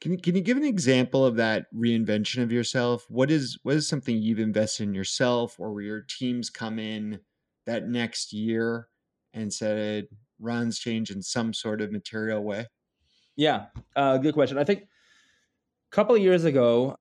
Can 0.00 0.12
you, 0.12 0.18
can 0.18 0.34
you 0.36 0.42
give 0.42 0.58
an 0.58 0.64
example 0.64 1.24
of 1.24 1.36
that 1.36 1.66
reinvention 1.74 2.42
of 2.42 2.52
yourself? 2.52 3.06
What 3.08 3.30
is 3.30 3.58
what 3.62 3.74
is 3.74 3.88
something 3.88 4.18
you've 4.18 4.38
invested 4.38 4.82
in 4.82 4.94
yourself, 4.94 5.56
or 5.58 5.72
where 5.72 5.82
your 5.82 6.02
teams 6.02 6.50
come 6.50 6.78
in 6.78 7.20
that 7.64 7.88
next 7.88 8.32
year 8.32 8.88
and 9.32 9.52
said 9.52 10.06
runs 10.38 10.78
change 10.78 11.10
in 11.10 11.22
some 11.22 11.54
sort 11.54 11.80
of 11.80 11.90
material 11.90 12.42
way? 12.42 12.66
Yeah, 13.34 13.66
uh, 13.96 14.18
good 14.18 14.34
question. 14.34 14.58
I 14.58 14.64
think 14.64 14.82
a 14.82 14.86
couple 15.90 16.14
of 16.14 16.22
years 16.22 16.44
ago, 16.44 16.98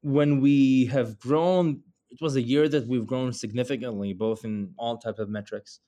when 0.00 0.40
we 0.40 0.86
have 0.86 1.18
grown, 1.18 1.82
it 2.10 2.20
was 2.20 2.36
a 2.36 2.42
year 2.42 2.68
that 2.68 2.86
we've 2.86 3.06
grown 3.06 3.32
significantly, 3.32 4.12
both 4.12 4.44
in 4.44 4.72
all 4.78 4.98
type 4.98 5.18
of 5.18 5.28
metrics 5.28 5.80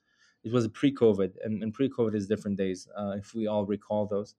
it 0.43 0.51
was 0.51 0.67
pre-COVID, 0.69 1.33
and, 1.43 1.61
and 1.61 1.73
pre-COVID 1.73 2.15
is 2.15 2.27
different 2.27 2.57
days, 2.57 2.87
uh, 2.97 3.15
if 3.17 3.33
we 3.33 3.47
all 3.47 3.65
recall 3.65 4.07
those. 4.07 4.35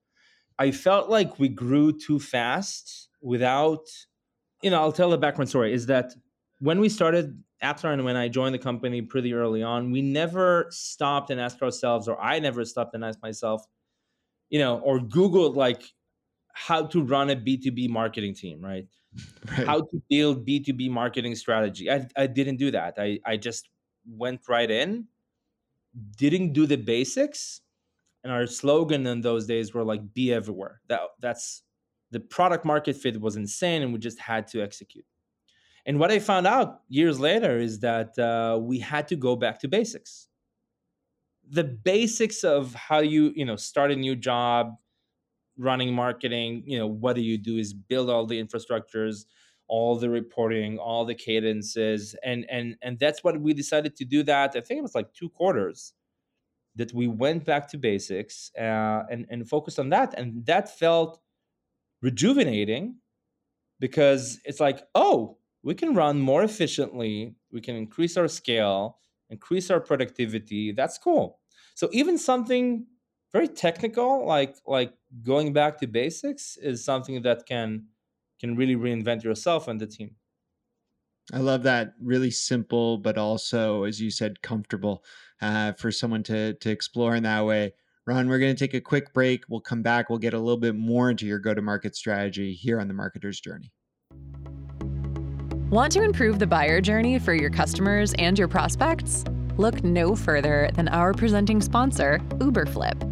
I 0.58 0.70
felt 0.70 1.08
like 1.08 1.38
we 1.38 1.48
grew 1.48 1.96
too 1.96 2.18
fast 2.18 3.08
without, 3.20 3.86
you 4.62 4.70
know, 4.70 4.80
I'll 4.80 4.92
tell 4.92 5.10
the 5.10 5.18
background 5.18 5.48
story. 5.48 5.72
Is 5.72 5.86
that 5.86 6.12
when 6.58 6.80
we 6.80 6.88
started 6.88 7.42
AppsFlyer 7.62 7.94
and 7.94 8.04
when 8.04 8.16
I 8.16 8.28
joined 8.28 8.54
the 8.54 8.58
company 8.58 9.00
pretty 9.02 9.32
early 9.32 9.62
on, 9.62 9.90
we 9.90 10.02
never 10.02 10.66
stopped 10.70 11.30
and 11.30 11.40
asked 11.40 11.62
ourselves, 11.62 12.08
or 12.08 12.20
I 12.20 12.38
never 12.40 12.64
stopped 12.64 12.94
and 12.94 13.04
asked 13.04 13.22
myself, 13.22 13.64
you 14.50 14.58
know, 14.58 14.78
or 14.80 14.98
Googled 14.98 15.56
like 15.56 15.82
how 16.52 16.86
to 16.86 17.02
run 17.02 17.30
a 17.30 17.36
B2B 17.36 17.88
marketing 17.88 18.34
team, 18.34 18.60
right? 18.60 18.86
right. 19.50 19.66
How 19.66 19.81
to 19.83 20.02
build 20.09 20.45
B2B 20.47 20.88
marketing 20.88 21.35
strategy. 21.35 21.90
I, 21.90 22.07
I 22.16 22.26
didn't 22.26 22.57
do 22.57 22.71
that. 22.71 22.95
I, 22.99 23.21
I 23.26 23.37
just 23.37 23.69
went 24.07 24.49
right 24.49 24.71
in 24.71 25.07
didn't 26.16 26.52
do 26.52 26.66
the 26.66 26.76
basics 26.76 27.61
and 28.25 28.33
our 28.33 28.47
slogan 28.47 29.07
in 29.07 29.21
those 29.21 29.47
days 29.47 29.75
were 29.75 29.85
like 29.85 30.14
be 30.14 30.33
everywhere 30.33 30.81
that 30.88 31.00
that's 31.21 31.62
the 32.11 32.21
product 32.21 32.64
market 32.64 32.97
fit 32.97 33.21
was 33.21 33.37
insane 33.37 33.83
and 33.83 33.92
we 33.92 33.99
just 33.99 34.19
had 34.19 34.47
to 34.47 34.62
execute 34.62 35.04
and 35.87 35.99
what 35.99 36.11
i 36.11 36.19
found 36.19 36.47
out 36.47 36.83
years 36.88 37.21
later 37.21 37.59
is 37.59 37.81
that 37.81 38.19
uh, 38.19 38.59
we 38.61 38.78
had 38.78 39.09
to 39.09 39.16
go 39.16 39.37
back 39.37 39.59
to 39.61 39.69
basics 39.69 40.28
the 41.49 41.64
basics 41.64 42.45
of 42.45 42.75
how 42.75 43.00
you 43.00 43.33
you 43.35 43.45
know 43.45 43.57
start 43.57 43.90
a 43.90 43.97
new 43.97 44.16
job 44.16 44.76
running 45.59 45.94
marketing 45.94 46.62
you 46.66 46.78
know 46.78 46.87
what 46.87 47.14
do 47.14 47.23
you 47.23 47.37
do 47.38 47.56
is 47.56 47.75
build 47.75 48.09
all 48.09 48.26
the 48.26 48.42
infrastructures 48.42 49.25
all 49.68 49.97
the 49.97 50.11
reporting, 50.11 50.76
all 50.78 51.06
the 51.06 51.14
cadences, 51.14 52.14
and 52.23 52.44
and 52.50 52.76
and 52.82 52.99
that's 52.99 53.25
what 53.25 53.40
we 53.40 53.54
decided 53.54 53.97
to 53.97 54.04
do. 54.04 54.23
That 54.23 54.54
I 54.54 54.61
think 54.61 54.78
it 54.78 54.82
was 54.82 54.94
like 54.94 55.14
two 55.14 55.30
quarters 55.30 55.94
that 56.76 56.92
we 56.92 57.06
went 57.06 57.44
back 57.44 57.68
to 57.68 57.78
basics 57.78 58.50
uh, 58.59 59.04
and 59.11 59.26
and 59.30 59.49
focused 59.49 59.78
on 59.78 59.90
that, 59.90 60.14
and 60.18 60.44
that 60.47 60.78
felt 60.78 61.21
rejuvenating 62.02 62.97
because 63.80 64.40
it's 64.44 64.61
like 64.61 64.82
oh 64.94 65.38
we 65.62 65.75
can 65.75 65.94
run 65.94 66.21
more 66.21 66.42
efficiently, 66.42 67.37
we 67.52 67.61
can 67.61 67.76
increase 67.76 68.16
our 68.16 68.28
scale, 68.28 68.99
increase 69.30 69.71
our 69.71 69.80
productivity. 69.80 70.73
That's 70.73 70.99
cool. 70.99 71.40
So 71.75 71.88
even 71.92 72.18
something 72.18 72.87
very 73.32 73.48
technical 73.48 74.26
like 74.26 74.56
like 74.66 74.92
going 75.22 75.52
back 75.52 75.78
to 75.80 75.86
basics 75.86 76.56
is 76.56 76.84
something 76.84 77.22
that 77.22 77.46
can 77.46 77.86
can 78.40 78.56
really 78.56 78.76
reinvent 78.76 79.22
yourself 79.22 79.68
and 79.68 79.80
the 79.80 79.86
team. 79.86 80.16
I 81.32 81.38
love 81.38 81.62
that. 81.62 81.94
Really 82.00 82.32
simple, 82.32 82.98
but 82.98 83.16
also, 83.16 83.84
as 83.84 84.00
you 84.00 84.10
said, 84.10 84.42
comfortable 84.42 85.04
uh, 85.40 85.72
for 85.72 85.90
someone 85.90 86.22
to 86.24 86.54
to 86.54 86.70
explore 86.70 87.14
in 87.14 87.22
that 87.22 87.44
way. 87.46 87.74
Ran, 88.04 88.28
we're 88.28 88.40
going 88.40 88.54
to 88.54 88.58
take 88.58 88.74
a 88.74 88.80
quick 88.80 89.14
break. 89.14 89.44
We'll 89.48 89.60
come 89.60 89.82
back. 89.82 90.10
We'll 90.10 90.18
get 90.18 90.34
a 90.34 90.38
little 90.38 90.58
bit 90.58 90.74
more 90.74 91.08
into 91.10 91.24
your 91.24 91.38
go 91.38 91.54
to 91.54 91.62
market 91.62 91.94
strategy 91.94 92.52
here 92.52 92.80
on 92.80 92.88
the 92.88 92.94
Marketer's 92.94 93.40
Journey. 93.40 93.72
Want 95.70 95.92
to 95.92 96.02
improve 96.02 96.40
the 96.40 96.46
buyer 96.46 96.80
journey 96.80 97.20
for 97.20 97.32
your 97.32 97.48
customers 97.48 98.12
and 98.14 98.36
your 98.36 98.48
prospects? 98.48 99.24
Look 99.56 99.84
no 99.84 100.16
further 100.16 100.68
than 100.74 100.88
our 100.88 101.14
presenting 101.14 101.60
sponsor, 101.60 102.18
Uberflip. 102.38 103.12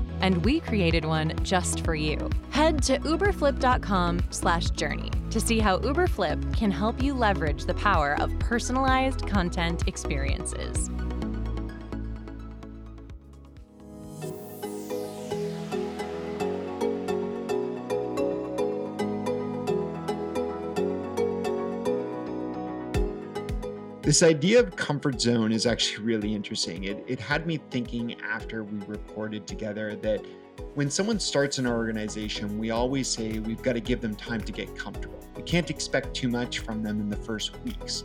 and 0.21 0.45
we 0.45 0.59
created 0.59 1.05
one 1.05 1.33
just 1.43 1.85
for 1.85 1.95
you. 1.95 2.29
Head 2.51 2.83
to 2.83 2.99
uberflip.com/journey 2.99 5.11
to 5.31 5.39
see 5.39 5.59
how 5.59 5.79
Uberflip 5.79 6.55
can 6.55 6.71
help 6.71 7.01
you 7.01 7.13
leverage 7.13 7.65
the 7.65 7.73
power 7.73 8.15
of 8.19 8.37
personalized 8.39 9.27
content 9.27 9.87
experiences. 9.87 10.89
This 24.11 24.23
idea 24.23 24.59
of 24.59 24.75
comfort 24.75 25.21
zone 25.21 25.53
is 25.53 25.65
actually 25.65 26.03
really 26.03 26.35
interesting. 26.35 26.83
It, 26.83 27.01
it 27.07 27.17
had 27.17 27.47
me 27.47 27.61
thinking 27.69 28.19
after 28.19 28.65
we 28.65 28.77
reported 28.85 29.47
together 29.47 29.95
that 29.95 30.25
when 30.73 30.89
someone 30.89 31.17
starts 31.17 31.59
an 31.59 31.65
organization, 31.65 32.59
we 32.59 32.71
always 32.71 33.07
say 33.07 33.39
we've 33.39 33.63
got 33.63 33.71
to 33.71 33.79
give 33.79 34.01
them 34.01 34.13
time 34.17 34.41
to 34.41 34.51
get 34.51 34.75
comfortable. 34.75 35.17
We 35.37 35.43
can't 35.43 35.69
expect 35.69 36.13
too 36.13 36.27
much 36.27 36.59
from 36.59 36.83
them 36.83 36.99
in 36.99 37.07
the 37.07 37.15
first 37.15 37.57
weeks. 37.61 38.03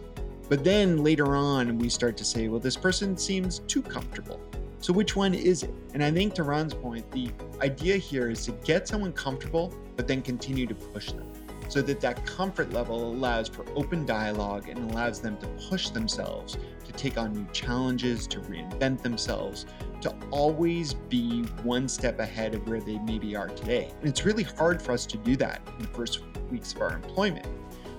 But 0.49 0.63
then 0.63 1.03
later 1.03 1.35
on, 1.35 1.77
we 1.77 1.89
start 1.89 2.17
to 2.19 2.25
say, 2.25 2.47
well, 2.47 2.61
this 2.61 2.77
person 2.77 3.17
seems 3.17 3.59
too 3.59 3.83
comfortable. 3.83 4.41
So 4.79 4.93
which 4.93 5.17
one 5.17 5.35
is 5.35 5.65
it? 5.65 5.75
And 5.93 6.05
I 6.05 6.13
think 6.13 6.35
to 6.35 6.45
Ran's 6.45 6.73
point, 6.73 7.11
the 7.11 7.33
idea 7.61 7.97
here 7.97 8.31
is 8.31 8.45
to 8.45 8.53
get 8.53 8.87
someone 8.87 9.13
comfortable, 9.13 9.75
but 9.97 10.07
then 10.07 10.23
continue 10.23 10.69
to 10.69 10.75
push 10.77 11.11
them 11.11 11.27
so 11.69 11.83
that 11.83 12.01
that 12.01 12.25
comfort 12.25 12.73
level 12.73 13.13
allows 13.13 13.49
for 13.49 13.65
open 13.75 14.07
dialogue 14.07 14.69
and 14.69 14.91
allows 14.91 15.21
them 15.21 15.37
to 15.39 15.47
push 15.69 15.89
themselves 15.91 16.57
to 16.85 16.93
take 16.93 17.19
on 17.19 17.33
new 17.33 17.47
challenges, 17.53 18.27
to 18.29 18.41
reinvent 18.41 19.03
themselves, 19.03 19.67
to 20.01 20.15
always 20.31 20.95
be 20.95 21.43
one 21.63 21.89
step 21.89 22.21
ahead 22.21 22.55
of 22.55 22.67
where 22.69 22.81
they 22.81 22.99
maybe 23.01 23.35
are 23.35 23.49
today. 23.49 23.93
And 24.01 24.09
it's 24.09 24.25
really 24.25 24.45
hard 24.45 24.81
for 24.81 24.93
us 24.93 25.07
to 25.07 25.17
do 25.19 25.37
that 25.37 25.61
in 25.77 25.83
the 25.83 25.89
first 25.89 26.21
weeks 26.51 26.75
of 26.75 26.83
our 26.83 26.95
employment. 26.95 27.47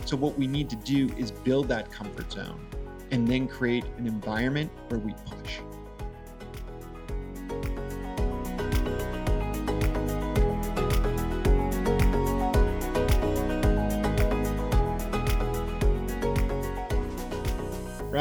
So, 0.05 0.15
what 0.15 0.37
we 0.37 0.47
need 0.47 0.69
to 0.69 0.77
do 0.77 1.09
is 1.17 1.31
build 1.31 1.67
that 1.67 1.91
comfort 1.91 2.31
zone 2.31 2.65
and 3.11 3.27
then 3.27 3.47
create 3.47 3.83
an 3.97 4.07
environment 4.07 4.71
where 4.87 4.99
we 4.99 5.13
push. 5.25 5.59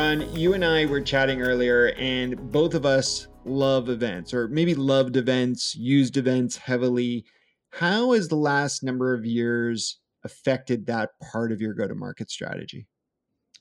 Ran, 0.07 0.37
you 0.37 0.55
and 0.55 0.65
I 0.65 0.87
were 0.87 1.01
chatting 1.01 1.43
earlier, 1.43 1.87
and 1.97 2.53
both 2.53 2.75
of 2.75 2.87
us 2.87 3.27
love 3.45 3.89
events, 3.89 4.33
or 4.33 4.47
maybe 4.47 4.73
loved 4.73 5.17
events, 5.17 5.75
used 5.75 6.17
events 6.17 6.57
heavily. 6.57 7.25
How 7.71 8.13
has 8.13 8.29
the 8.29 8.37
last 8.37 8.85
number 8.85 9.15
of 9.15 9.27
years 9.27 9.99
affected 10.23 10.87
that 10.87 11.11
part 11.33 11.51
of 11.51 11.61
your 11.61 11.75
go 11.75 11.89
to 11.89 11.95
market 11.97 12.31
strategy? 12.31 12.87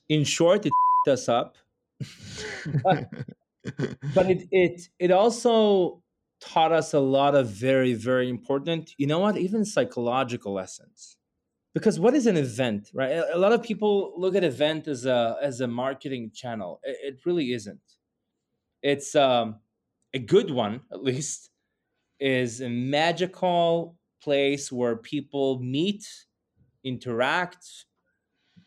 In 0.08 0.22
short, 0.22 0.64
it 0.66 0.72
us 1.08 1.28
up. 1.28 1.56
but, 2.84 3.08
but 4.14 4.30
it, 4.30 4.46
it 4.52 4.88
it 5.00 5.10
also 5.10 6.00
taught 6.40 6.70
us 6.70 6.94
a 6.94 7.00
lot 7.00 7.34
of 7.34 7.48
very, 7.48 7.92
very 7.92 8.28
important, 8.28 8.92
you 8.98 9.08
know 9.08 9.18
what, 9.18 9.36
even 9.36 9.64
psychological 9.64 10.52
lessons 10.52 11.15
because 11.76 12.00
what 12.00 12.14
is 12.14 12.26
an 12.26 12.38
event 12.38 12.90
right? 12.94 13.22
A 13.34 13.36
lot 13.36 13.52
of 13.52 13.62
people 13.62 14.14
look 14.16 14.34
at 14.34 14.42
event 14.42 14.88
as 14.88 15.04
a 15.04 15.36
as 15.42 15.60
a 15.60 15.68
marketing 15.68 16.30
channel. 16.32 16.80
It, 16.82 17.20
really 17.26 17.52
isn't. 17.52 17.86
It's 18.82 19.14
um, 19.14 19.56
a 20.14 20.18
good 20.18 20.50
one 20.50 20.80
at 20.92 21.04
least 21.04 21.50
is 22.18 22.62
a 22.62 22.70
magical 22.70 23.98
place 24.22 24.72
where 24.72 24.96
people 24.96 25.58
meet 25.60 26.08
interact 26.82 27.66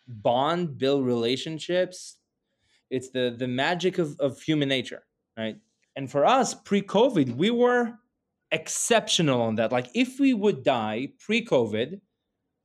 bond 0.08 0.78
build 0.78 1.04
relationships. 1.04 2.18
It's 2.92 3.10
the 3.10 3.36
the 3.36 3.48
magic 3.48 3.98
of, 3.98 4.20
of 4.20 4.40
human 4.40 4.70
nature 4.70 5.02
right? 5.36 5.58
And 5.96 6.12
for 6.12 6.26
us 6.26 6.54
pre-covid 6.54 7.36
we 7.36 7.50
were 7.50 7.94
exceptional 8.52 9.42
on 9.42 9.56
that. 9.56 9.72
Like 9.72 9.88
if 9.96 10.20
we 10.20 10.36
would 10.36 10.62
die 10.64 11.14
pre-covid 11.18 12.02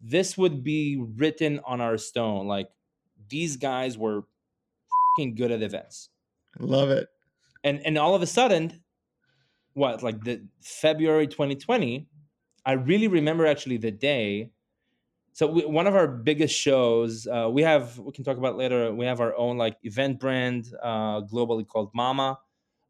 this 0.00 0.36
would 0.36 0.62
be 0.62 0.96
written 0.96 1.60
on 1.64 1.80
our 1.80 1.98
stone. 1.98 2.46
Like 2.46 2.70
these 3.28 3.56
guys 3.56 3.96
were 3.96 4.24
good 5.16 5.50
at 5.50 5.62
events. 5.62 6.10
Love 6.58 6.90
it. 6.90 7.08
And 7.62 7.80
and 7.86 7.96
all 7.98 8.14
of 8.14 8.22
a 8.22 8.26
sudden, 8.26 8.82
what 9.74 10.02
like 10.02 10.22
the 10.22 10.46
February 10.60 11.26
2020, 11.26 12.08
I 12.66 12.72
really 12.72 13.08
remember 13.08 13.46
actually 13.46 13.78
the 13.78 13.90
day. 13.90 14.50
So 15.32 15.48
we, 15.48 15.64
one 15.64 15.86
of 15.86 15.96
our 15.96 16.06
biggest 16.06 16.54
shows, 16.56 17.26
uh, 17.26 17.48
we 17.50 17.62
have 17.62 17.98
we 17.98 18.12
can 18.12 18.24
talk 18.24 18.36
about 18.36 18.56
later. 18.56 18.92
We 18.94 19.06
have 19.06 19.20
our 19.20 19.36
own 19.36 19.56
like 19.56 19.78
event 19.82 20.20
brand 20.20 20.68
uh, 20.82 21.22
globally 21.22 21.66
called 21.66 21.90
Mama. 21.94 22.38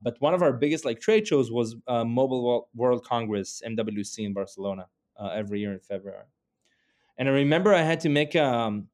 But 0.02 0.20
one 0.20 0.34
of 0.34 0.42
our 0.42 0.52
biggest 0.52 0.84
like 0.84 1.00
trade 1.00 1.26
shows 1.26 1.50
was 1.50 1.76
uh, 1.86 2.04
Mobile 2.04 2.68
World 2.74 3.04
Congress 3.04 3.62
(MWC) 3.64 4.18
in 4.26 4.34
Barcelona 4.34 4.88
uh, 5.16 5.28
every 5.28 5.60
year 5.60 5.72
in 5.72 5.80
February. 5.80 6.26
And 7.16 7.28
I 7.28 7.32
remember 7.32 7.72
I 7.72 7.82
had 7.82 8.00
to 8.00 8.08
make 8.08 8.34
um, 8.34 8.88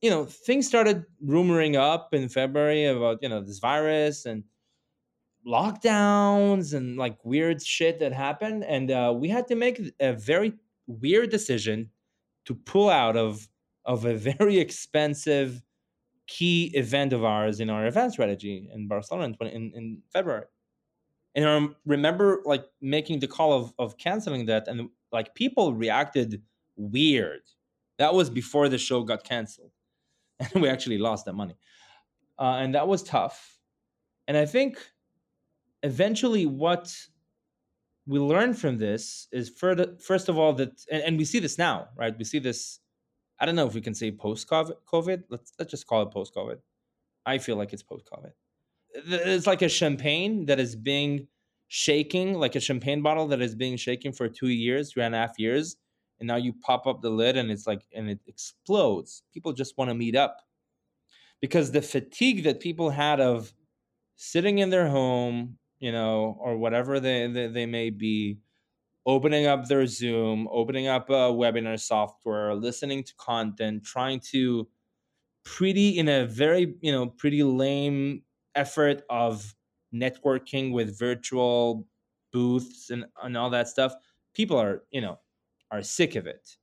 you 0.00 0.10
know, 0.10 0.24
things 0.24 0.66
started 0.66 1.04
rumoring 1.24 1.76
up 1.76 2.12
in 2.12 2.28
February 2.28 2.86
about 2.86 3.18
you 3.22 3.28
know 3.28 3.40
this 3.40 3.60
virus 3.60 4.26
and 4.26 4.44
lockdowns 5.46 6.74
and 6.74 6.96
like 6.96 7.24
weird 7.24 7.62
shit 7.62 8.00
that 8.00 8.12
happened, 8.12 8.64
and 8.64 8.90
uh, 8.90 9.14
we 9.16 9.28
had 9.28 9.46
to 9.48 9.54
make 9.54 9.80
a 10.00 10.12
very 10.12 10.54
weird 10.86 11.30
decision 11.30 11.90
to 12.44 12.54
pull 12.54 12.90
out 12.90 13.16
of 13.16 13.48
of 13.84 14.04
a 14.04 14.14
very 14.14 14.58
expensive 14.66 15.62
key 16.26 16.70
event 16.74 17.12
of 17.12 17.24
ours 17.24 17.60
in 17.60 17.68
our 17.68 17.86
event 17.86 18.12
strategy 18.12 18.68
in 18.72 18.88
Barcelona 18.88 19.34
in, 19.40 19.46
in, 19.48 19.72
in 19.74 20.02
February. 20.12 20.46
And 21.34 21.46
I 21.46 21.68
remember 21.86 22.42
like 22.44 22.64
making 22.80 23.20
the 23.20 23.26
call 23.26 23.52
of, 23.52 23.72
of 23.78 23.96
canceling 23.98 24.46
that, 24.46 24.68
and 24.68 24.88
like 25.12 25.34
people 25.34 25.74
reacted 25.74 26.42
weird. 26.76 27.42
That 27.98 28.14
was 28.14 28.30
before 28.30 28.68
the 28.68 28.78
show 28.78 29.02
got 29.02 29.24
canceled, 29.24 29.72
and 30.40 30.62
we 30.62 30.68
actually 30.68 30.98
lost 30.98 31.26
that 31.26 31.34
money, 31.34 31.56
uh, 32.38 32.58
and 32.60 32.74
that 32.74 32.88
was 32.88 33.02
tough. 33.02 33.58
And 34.28 34.36
I 34.36 34.46
think 34.46 34.78
eventually 35.82 36.46
what 36.46 36.94
we 38.06 38.18
learned 38.18 38.58
from 38.58 38.78
this 38.78 39.28
is 39.32 39.48
first 39.48 40.28
of 40.28 40.38
all 40.38 40.52
that, 40.54 40.70
and, 40.90 41.02
and 41.02 41.18
we 41.18 41.24
see 41.24 41.38
this 41.38 41.58
now, 41.58 41.88
right? 41.96 42.16
We 42.16 42.24
see 42.24 42.38
this. 42.38 42.80
I 43.38 43.46
don't 43.46 43.56
know 43.56 43.66
if 43.66 43.74
we 43.74 43.80
can 43.80 43.94
say 43.94 44.10
post 44.10 44.48
COVID. 44.48 45.24
Let's 45.28 45.52
let's 45.58 45.70
just 45.70 45.86
call 45.86 46.02
it 46.02 46.10
post 46.10 46.34
COVID. 46.34 46.58
I 47.26 47.38
feel 47.38 47.56
like 47.56 47.72
it's 47.72 47.82
post 47.82 48.08
COVID. 48.12 48.32
It's 48.94 49.46
like 49.46 49.62
a 49.62 49.68
champagne 49.68 50.46
that 50.46 50.60
is 50.60 50.76
being 50.76 51.28
shaking, 51.68 52.34
like 52.34 52.54
a 52.54 52.60
champagne 52.60 53.02
bottle 53.02 53.26
that 53.28 53.40
is 53.40 53.54
being 53.54 53.76
shaken 53.76 54.12
for 54.12 54.28
two 54.28 54.48
years, 54.48 54.92
three 54.92 55.02
and 55.02 55.14
a 55.14 55.18
half 55.18 55.38
years, 55.38 55.76
and 56.22 56.28
now 56.28 56.36
you 56.36 56.54
pop 56.54 56.86
up 56.86 57.02
the 57.02 57.10
lid 57.10 57.36
and 57.36 57.50
it's 57.50 57.66
like 57.66 57.82
and 57.92 58.08
it 58.10 58.20
explodes. 58.28 59.24
People 59.34 59.52
just 59.52 59.76
want 59.76 59.90
to 59.90 59.96
meet 59.96 60.16
up. 60.16 60.38
Because 61.40 61.72
the 61.72 61.82
fatigue 61.82 62.44
that 62.44 62.60
people 62.60 62.90
had 62.90 63.20
of 63.20 63.52
sitting 64.16 64.58
in 64.58 64.70
their 64.70 64.88
home 64.88 65.58
you 65.80 65.92
know 65.92 66.38
or 66.40 66.58
whatever 66.58 67.00
they, 67.00 67.26
they, 67.28 67.48
they 67.48 67.66
may 67.66 67.90
be 67.90 68.40
opening 69.06 69.46
up 69.46 69.66
their 69.68 69.86
zoom 69.86 70.48
opening 70.52 70.88
up 70.88 71.10
a 71.10 71.30
webinar 71.32 71.80
software 71.80 72.54
listening 72.54 73.04
to 73.04 73.14
content 73.16 73.84
trying 73.84 74.20
to 74.20 74.68
pretty 75.44 75.98
in 75.98 76.08
a 76.08 76.26
very 76.26 76.76
you 76.82 76.92
know 76.92 77.08
pretty 77.08 77.42
lame 77.42 78.22
effort 78.54 79.02
of 79.10 79.54
networking 79.94 80.72
with 80.72 80.98
virtual 80.98 81.88
booths 82.32 82.90
and, 82.90 83.06
and 83.22 83.36
all 83.36 83.50
that 83.50 83.68
stuff 83.68 83.94
people 84.34 84.58
are 84.58 84.84
you 84.90 85.00
know 85.00 85.18
are 85.72 85.82
sick 85.82 86.14
of 86.14 86.26
it. 86.26 86.56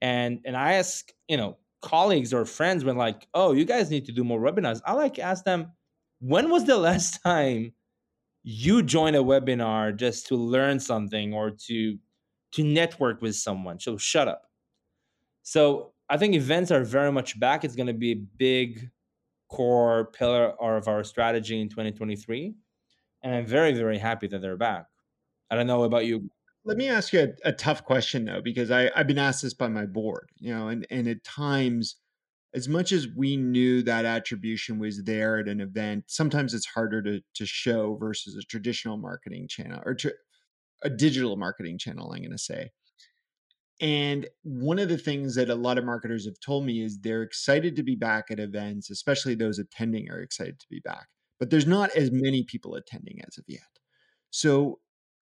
And 0.00 0.40
and 0.44 0.56
I 0.56 0.74
ask, 0.74 1.10
you 1.28 1.36
know, 1.36 1.58
colleagues 1.82 2.32
or 2.32 2.44
friends 2.44 2.84
when 2.84 2.96
like, 2.96 3.26
oh, 3.34 3.52
you 3.52 3.64
guys 3.64 3.90
need 3.90 4.04
to 4.06 4.12
do 4.12 4.22
more 4.22 4.40
webinars. 4.40 4.80
I 4.86 4.92
like 4.92 5.18
ask 5.18 5.44
them, 5.44 5.72
when 6.20 6.50
was 6.50 6.64
the 6.66 6.78
last 6.88 7.22
time 7.22 7.72
you 8.42 8.82
joined 8.82 9.16
a 9.16 9.20
webinar 9.20 9.96
just 9.96 10.26
to 10.28 10.36
learn 10.36 10.78
something 10.78 11.34
or 11.34 11.50
to 11.50 11.98
to 12.52 12.62
network 12.62 13.20
with 13.22 13.34
someone? 13.34 13.80
So 13.80 13.96
shut 13.96 14.28
up. 14.28 14.42
So 15.42 15.92
I 16.08 16.16
think 16.16 16.34
events 16.34 16.70
are 16.70 16.84
very 16.84 17.12
much 17.12 17.38
back. 17.40 17.64
It's 17.64 17.76
going 17.76 17.86
to 17.86 17.94
be 17.94 18.12
a 18.12 18.22
big 18.36 18.90
core 19.48 20.10
pillar 20.12 20.50
of 20.60 20.88
our 20.88 21.04
strategy 21.04 21.60
in 21.60 21.68
2023. 21.68 22.54
And 23.22 23.34
I'm 23.34 23.46
very, 23.46 23.72
very 23.72 23.98
happy 23.98 24.26
that 24.28 24.40
they're 24.40 24.56
back. 24.56 24.86
I 25.50 25.56
don't 25.56 25.66
know 25.66 25.84
about 25.84 26.06
you. 26.06 26.30
Let 26.70 26.76
me 26.76 26.88
ask 26.88 27.12
you 27.12 27.34
a, 27.44 27.48
a 27.48 27.52
tough 27.52 27.84
question 27.84 28.26
though, 28.26 28.40
because 28.40 28.70
I, 28.70 28.92
I've 28.94 29.08
been 29.08 29.18
asked 29.18 29.42
this 29.42 29.54
by 29.54 29.66
my 29.66 29.86
board, 29.86 30.30
you 30.38 30.54
know, 30.54 30.68
and, 30.68 30.86
and 30.88 31.08
at 31.08 31.24
times, 31.24 31.96
as 32.54 32.68
much 32.68 32.92
as 32.92 33.08
we 33.16 33.36
knew 33.36 33.82
that 33.82 34.04
attribution 34.04 34.78
was 34.78 35.02
there 35.02 35.40
at 35.40 35.48
an 35.48 35.60
event, 35.60 36.04
sometimes 36.06 36.54
it's 36.54 36.66
harder 36.66 37.02
to, 37.02 37.20
to 37.34 37.44
show 37.44 37.96
versus 37.96 38.36
a 38.36 38.46
traditional 38.46 38.96
marketing 38.96 39.48
channel 39.48 39.82
or 39.84 39.94
to, 39.94 40.12
a 40.84 40.88
digital 40.88 41.36
marketing 41.36 41.76
channel, 41.76 42.12
I'm 42.12 42.20
going 42.20 42.30
to 42.30 42.38
say. 42.38 42.70
And 43.80 44.28
one 44.44 44.78
of 44.78 44.88
the 44.88 44.96
things 44.96 45.34
that 45.34 45.50
a 45.50 45.56
lot 45.56 45.76
of 45.76 45.84
marketers 45.84 46.24
have 46.26 46.38
told 46.38 46.64
me 46.64 46.84
is 46.84 47.00
they're 47.00 47.22
excited 47.22 47.74
to 47.74 47.82
be 47.82 47.96
back 47.96 48.26
at 48.30 48.38
events, 48.38 48.90
especially 48.90 49.34
those 49.34 49.58
attending 49.58 50.08
are 50.08 50.20
excited 50.20 50.60
to 50.60 50.66
be 50.70 50.78
back. 50.84 51.08
But 51.40 51.50
there's 51.50 51.66
not 51.66 51.90
as 51.96 52.12
many 52.12 52.44
people 52.44 52.76
attending 52.76 53.18
as 53.26 53.38
of 53.38 53.44
yet. 53.48 53.62
So 54.30 54.78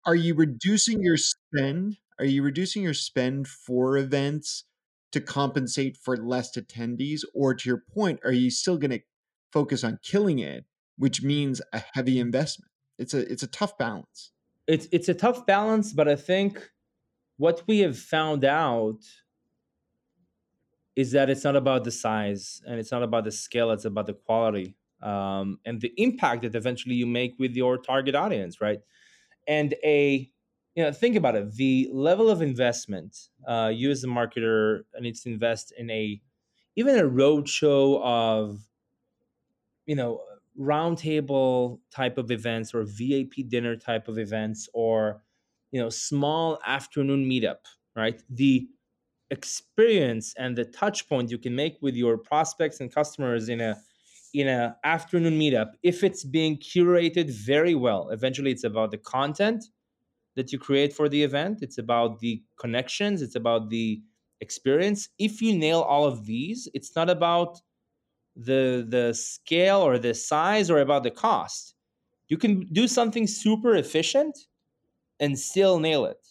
are 0.05 0.15
you 0.15 0.35
reducing 0.35 1.01
your 1.01 1.17
spend? 1.17 1.97
Are 2.19 2.25
you 2.25 2.43
reducing 2.43 2.83
your 2.83 2.93
spend 2.93 3.47
for 3.47 3.97
events 3.97 4.65
to 5.11 5.19
compensate 5.19 5.97
for 5.97 6.15
less 6.15 6.55
attendees? 6.55 7.21
Or 7.33 7.53
to 7.53 7.69
your 7.69 7.83
point, 7.93 8.19
are 8.23 8.31
you 8.31 8.51
still 8.51 8.77
going 8.77 8.91
to 8.91 9.01
focus 9.51 9.83
on 9.83 9.99
killing 10.03 10.39
it, 10.39 10.65
which 10.97 11.23
means 11.23 11.61
a 11.73 11.83
heavy 11.93 12.19
investment? 12.19 12.71
It's 12.97 13.13
a 13.13 13.29
it's 13.31 13.43
a 13.43 13.47
tough 13.47 13.77
balance. 13.77 14.31
It's 14.67 14.87
it's 14.91 15.09
a 15.09 15.13
tough 15.13 15.45
balance, 15.45 15.91
but 15.91 16.07
I 16.07 16.15
think 16.15 16.71
what 17.37 17.63
we 17.67 17.79
have 17.79 17.97
found 17.97 18.45
out 18.45 18.99
is 20.95 21.11
that 21.11 21.29
it's 21.29 21.43
not 21.43 21.55
about 21.55 21.83
the 21.83 21.91
size 21.91 22.61
and 22.65 22.79
it's 22.79 22.91
not 22.91 23.03
about 23.03 23.25
the 23.25 23.31
scale 23.31 23.71
it's 23.71 23.83
about 23.83 24.05
the 24.05 24.13
quality 24.13 24.77
um, 25.01 25.59
and 25.65 25.81
the 25.81 25.91
impact 25.97 26.43
that 26.43 26.55
eventually 26.55 26.95
you 26.95 27.05
make 27.05 27.35
with 27.37 27.51
your 27.51 27.77
target 27.77 28.15
audience 28.15 28.61
right 28.61 28.79
and 29.47 29.73
a 29.83 30.31
you 30.75 30.83
know 30.83 30.91
think 30.91 31.15
about 31.15 31.35
it 31.35 31.53
the 31.55 31.89
level 31.91 32.29
of 32.29 32.41
investment 32.41 33.29
uh, 33.47 33.71
you 33.73 33.89
as 33.91 34.03
a 34.03 34.07
marketer 34.07 34.83
needs 34.99 35.21
to 35.21 35.29
invest 35.29 35.71
in 35.77 35.89
a 35.89 36.21
even 36.75 36.97
a 36.97 37.03
roadshow 37.03 38.01
of 38.03 38.69
you 39.85 39.95
know 39.95 40.21
roundtable 40.59 41.79
type 41.91 42.17
of 42.17 42.31
events 42.31 42.73
or 42.73 42.83
vip 42.83 43.33
dinner 43.49 43.75
type 43.75 44.07
of 44.07 44.17
events 44.17 44.69
or 44.73 45.21
you 45.71 45.79
know 45.79 45.89
small 45.89 46.59
afternoon 46.65 47.25
meetup 47.29 47.65
right? 47.97 48.21
The 48.29 48.67
experience 49.31 50.33
and 50.37 50.57
the 50.57 50.65
touch 50.65 51.07
point 51.09 51.31
you 51.31 51.37
can 51.37 51.55
make 51.55 51.77
with 51.81 51.95
your 51.95 52.17
prospects 52.17 52.81
and 52.81 52.93
customers 52.93 53.49
in 53.49 53.61
a 53.61 53.77
in 54.39 54.47
an 54.47 54.73
afternoon 54.83 55.39
meetup 55.39 55.71
if 55.83 56.03
it's 56.03 56.23
being 56.23 56.57
curated 56.57 57.29
very 57.29 57.75
well 57.75 58.09
eventually 58.09 58.51
it's 58.51 58.63
about 58.63 58.91
the 58.91 58.97
content 58.97 59.65
that 60.35 60.51
you 60.51 60.59
create 60.59 60.93
for 60.93 61.07
the 61.09 61.23
event 61.23 61.59
it's 61.61 61.77
about 61.77 62.19
the 62.19 62.41
connections 62.59 63.21
it's 63.21 63.35
about 63.35 63.69
the 63.69 64.01
experience 64.41 65.09
if 65.17 65.41
you 65.41 65.57
nail 65.57 65.81
all 65.81 66.05
of 66.05 66.25
these 66.25 66.67
it's 66.73 66.95
not 66.95 67.09
about 67.09 67.61
the 68.35 68.85
the 68.89 69.13
scale 69.13 69.79
or 69.79 69.97
the 69.97 70.13
size 70.13 70.69
or 70.69 70.79
about 70.79 71.03
the 71.03 71.11
cost. 71.11 71.75
You 72.27 72.37
can 72.37 72.61
do 72.73 72.87
something 72.87 73.27
super 73.27 73.75
efficient 73.75 74.37
and 75.19 75.37
still 75.37 75.79
nail 75.79 76.05
it. 76.05 76.27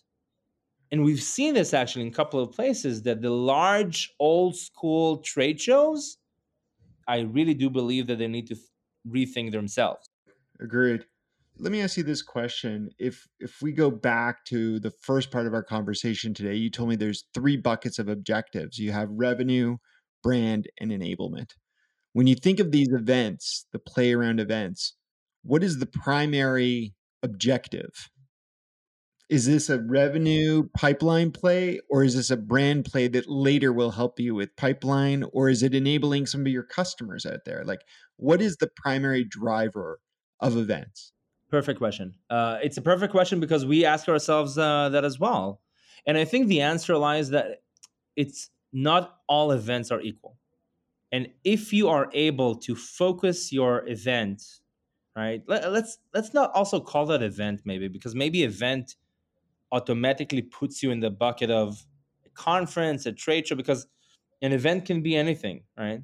And 0.92 1.02
we've 1.02 1.22
seen 1.22 1.54
this 1.54 1.72
actually 1.72 2.02
in 2.02 2.12
a 2.12 2.14
couple 2.14 2.40
of 2.40 2.52
places 2.52 3.02
that 3.02 3.22
the 3.22 3.30
large 3.30 4.14
old 4.20 4.56
school 4.56 5.18
trade 5.18 5.60
shows, 5.60 6.18
I 7.06 7.20
really 7.20 7.54
do 7.54 7.70
believe 7.70 8.06
that 8.08 8.18
they 8.18 8.28
need 8.28 8.46
to 8.48 8.56
rethink 9.08 9.52
themselves. 9.52 10.08
Agreed. 10.60 11.04
Let 11.58 11.70
me 11.70 11.80
ask 11.80 11.96
you 11.96 12.02
this 12.02 12.22
question. 12.22 12.90
If 12.98 13.28
if 13.38 13.62
we 13.62 13.72
go 13.72 13.90
back 13.90 14.44
to 14.46 14.80
the 14.80 14.90
first 14.90 15.30
part 15.30 15.46
of 15.46 15.54
our 15.54 15.62
conversation 15.62 16.34
today, 16.34 16.54
you 16.54 16.68
told 16.68 16.88
me 16.88 16.96
there's 16.96 17.24
three 17.32 17.56
buckets 17.56 17.98
of 17.98 18.08
objectives. 18.08 18.78
You 18.78 18.90
have 18.92 19.08
revenue, 19.10 19.76
brand, 20.22 20.68
and 20.80 20.90
enablement. 20.90 21.52
When 22.12 22.26
you 22.26 22.34
think 22.34 22.58
of 22.58 22.72
these 22.72 22.92
events, 22.92 23.66
the 23.72 23.78
play 23.78 24.12
around 24.12 24.40
events, 24.40 24.94
what 25.42 25.62
is 25.62 25.78
the 25.78 25.86
primary 25.86 26.94
objective? 27.22 28.10
Is 29.30 29.46
this 29.46 29.70
a 29.70 29.80
revenue 29.80 30.68
pipeline 30.76 31.30
play 31.30 31.80
or 31.88 32.04
is 32.04 32.14
this 32.14 32.30
a 32.30 32.36
brand 32.36 32.84
play 32.84 33.08
that 33.08 33.28
later 33.28 33.72
will 33.72 33.90
help 33.90 34.20
you 34.20 34.34
with 34.34 34.54
pipeline 34.56 35.24
or 35.32 35.48
is 35.48 35.62
it 35.62 35.74
enabling 35.74 36.26
some 36.26 36.42
of 36.42 36.48
your 36.48 36.62
customers 36.62 37.24
out 37.24 37.44
there? 37.46 37.64
Like 37.64 37.80
what 38.16 38.42
is 38.42 38.56
the 38.56 38.70
primary 38.76 39.24
driver 39.24 40.00
of 40.40 40.56
events? 40.56 41.12
Perfect 41.50 41.78
question. 41.78 42.14
Uh, 42.28 42.58
it's 42.62 42.76
a 42.76 42.82
perfect 42.82 43.12
question 43.12 43.40
because 43.40 43.64
we 43.64 43.84
ask 43.84 44.08
ourselves 44.08 44.58
uh, 44.58 44.90
that 44.90 45.04
as 45.04 45.18
well. 45.18 45.60
And 46.06 46.18
I 46.18 46.24
think 46.24 46.48
the 46.48 46.60
answer 46.60 46.96
lies 46.98 47.30
that 47.30 47.62
it's 48.16 48.50
not 48.72 49.20
all 49.28 49.52
events 49.52 49.90
are 49.90 50.00
equal. 50.00 50.36
And 51.12 51.28
if 51.44 51.72
you 51.72 51.88
are 51.88 52.10
able 52.12 52.56
to 52.56 52.74
focus 52.74 53.52
your 53.52 53.88
event, 53.88 54.42
right? 55.16 55.42
Let, 55.46 55.70
let's 55.72 55.98
let's 56.12 56.34
not 56.34 56.50
also 56.54 56.80
call 56.80 57.06
that 57.06 57.22
event 57.22 57.62
maybe 57.64 57.86
because 57.86 58.14
maybe 58.14 58.42
event 58.42 58.96
automatically 59.74 60.40
puts 60.40 60.82
you 60.82 60.92
in 60.92 61.00
the 61.00 61.10
bucket 61.10 61.50
of 61.50 61.84
a 62.24 62.28
conference, 62.30 63.06
a 63.06 63.12
trade 63.12 63.48
show 63.48 63.56
because 63.56 63.88
an 64.40 64.52
event 64.52 64.84
can 64.84 65.02
be 65.02 65.16
anything, 65.16 65.64
right? 65.76 66.00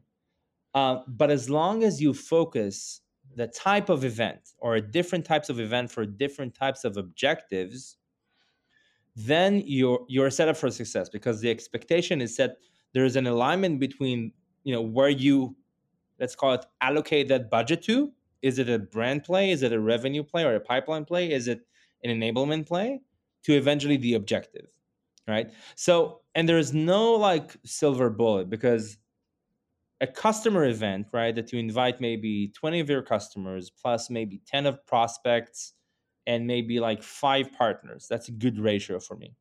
Uh, 0.74 0.98
but 1.06 1.30
as 1.30 1.48
long 1.48 1.84
as 1.84 2.00
you 2.00 2.12
focus 2.12 3.00
the 3.36 3.46
type 3.46 3.88
of 3.88 4.04
event 4.04 4.40
or 4.58 4.80
different 4.80 5.24
types 5.24 5.48
of 5.48 5.60
event 5.60 5.90
for 5.90 6.04
different 6.04 6.52
types 6.52 6.84
of 6.84 6.96
objectives, 6.96 7.96
then 9.14 9.62
you're 9.64 10.00
you're 10.08 10.30
set 10.30 10.48
up 10.48 10.56
for 10.56 10.70
success 10.70 11.08
because 11.08 11.40
the 11.40 11.50
expectation 11.50 12.20
is 12.20 12.36
that 12.36 12.56
there 12.92 13.04
is 13.04 13.14
an 13.16 13.26
alignment 13.26 13.78
between 13.78 14.32
you 14.64 14.74
know 14.74 14.82
where 14.82 15.08
you 15.08 15.54
let's 16.18 16.34
call 16.34 16.54
it 16.54 16.66
allocate 16.80 17.28
that 17.28 17.50
budget 17.50 17.82
to. 17.84 18.12
Is 18.42 18.58
it 18.58 18.68
a 18.68 18.78
brand 18.78 19.22
play? 19.22 19.50
Is 19.50 19.62
it 19.62 19.72
a 19.72 19.80
revenue 19.80 20.24
play 20.24 20.44
or 20.44 20.54
a 20.54 20.60
pipeline 20.60 21.04
play? 21.04 21.30
Is 21.30 21.46
it 21.46 21.60
an 22.02 22.10
enablement 22.10 22.66
play 22.66 23.00
to 23.44 23.54
eventually 23.54 23.96
the 23.96 24.14
objective? 24.14 24.66
Right. 25.28 25.50
So 25.76 26.22
and 26.34 26.48
there's 26.48 26.72
no 26.72 27.12
like 27.12 27.56
silver 27.64 28.10
bullet 28.10 28.50
because 28.50 28.98
a 30.00 30.06
customer 30.06 30.64
event, 30.64 31.08
right, 31.12 31.34
that 31.34 31.52
you 31.52 31.58
invite 31.58 32.00
maybe 32.00 32.48
20 32.48 32.80
of 32.80 32.88
your 32.88 33.02
customers 33.02 33.70
plus 33.70 34.08
maybe 34.08 34.40
10 34.46 34.66
of 34.66 34.84
prospects 34.86 35.74
and 36.26 36.46
maybe 36.46 36.80
like 36.80 37.02
five 37.02 37.52
partners. 37.52 38.06
That's 38.08 38.28
a 38.28 38.32
good 38.32 38.58
ratio 38.58 38.98
for 38.98 39.16
me. 39.16 39.34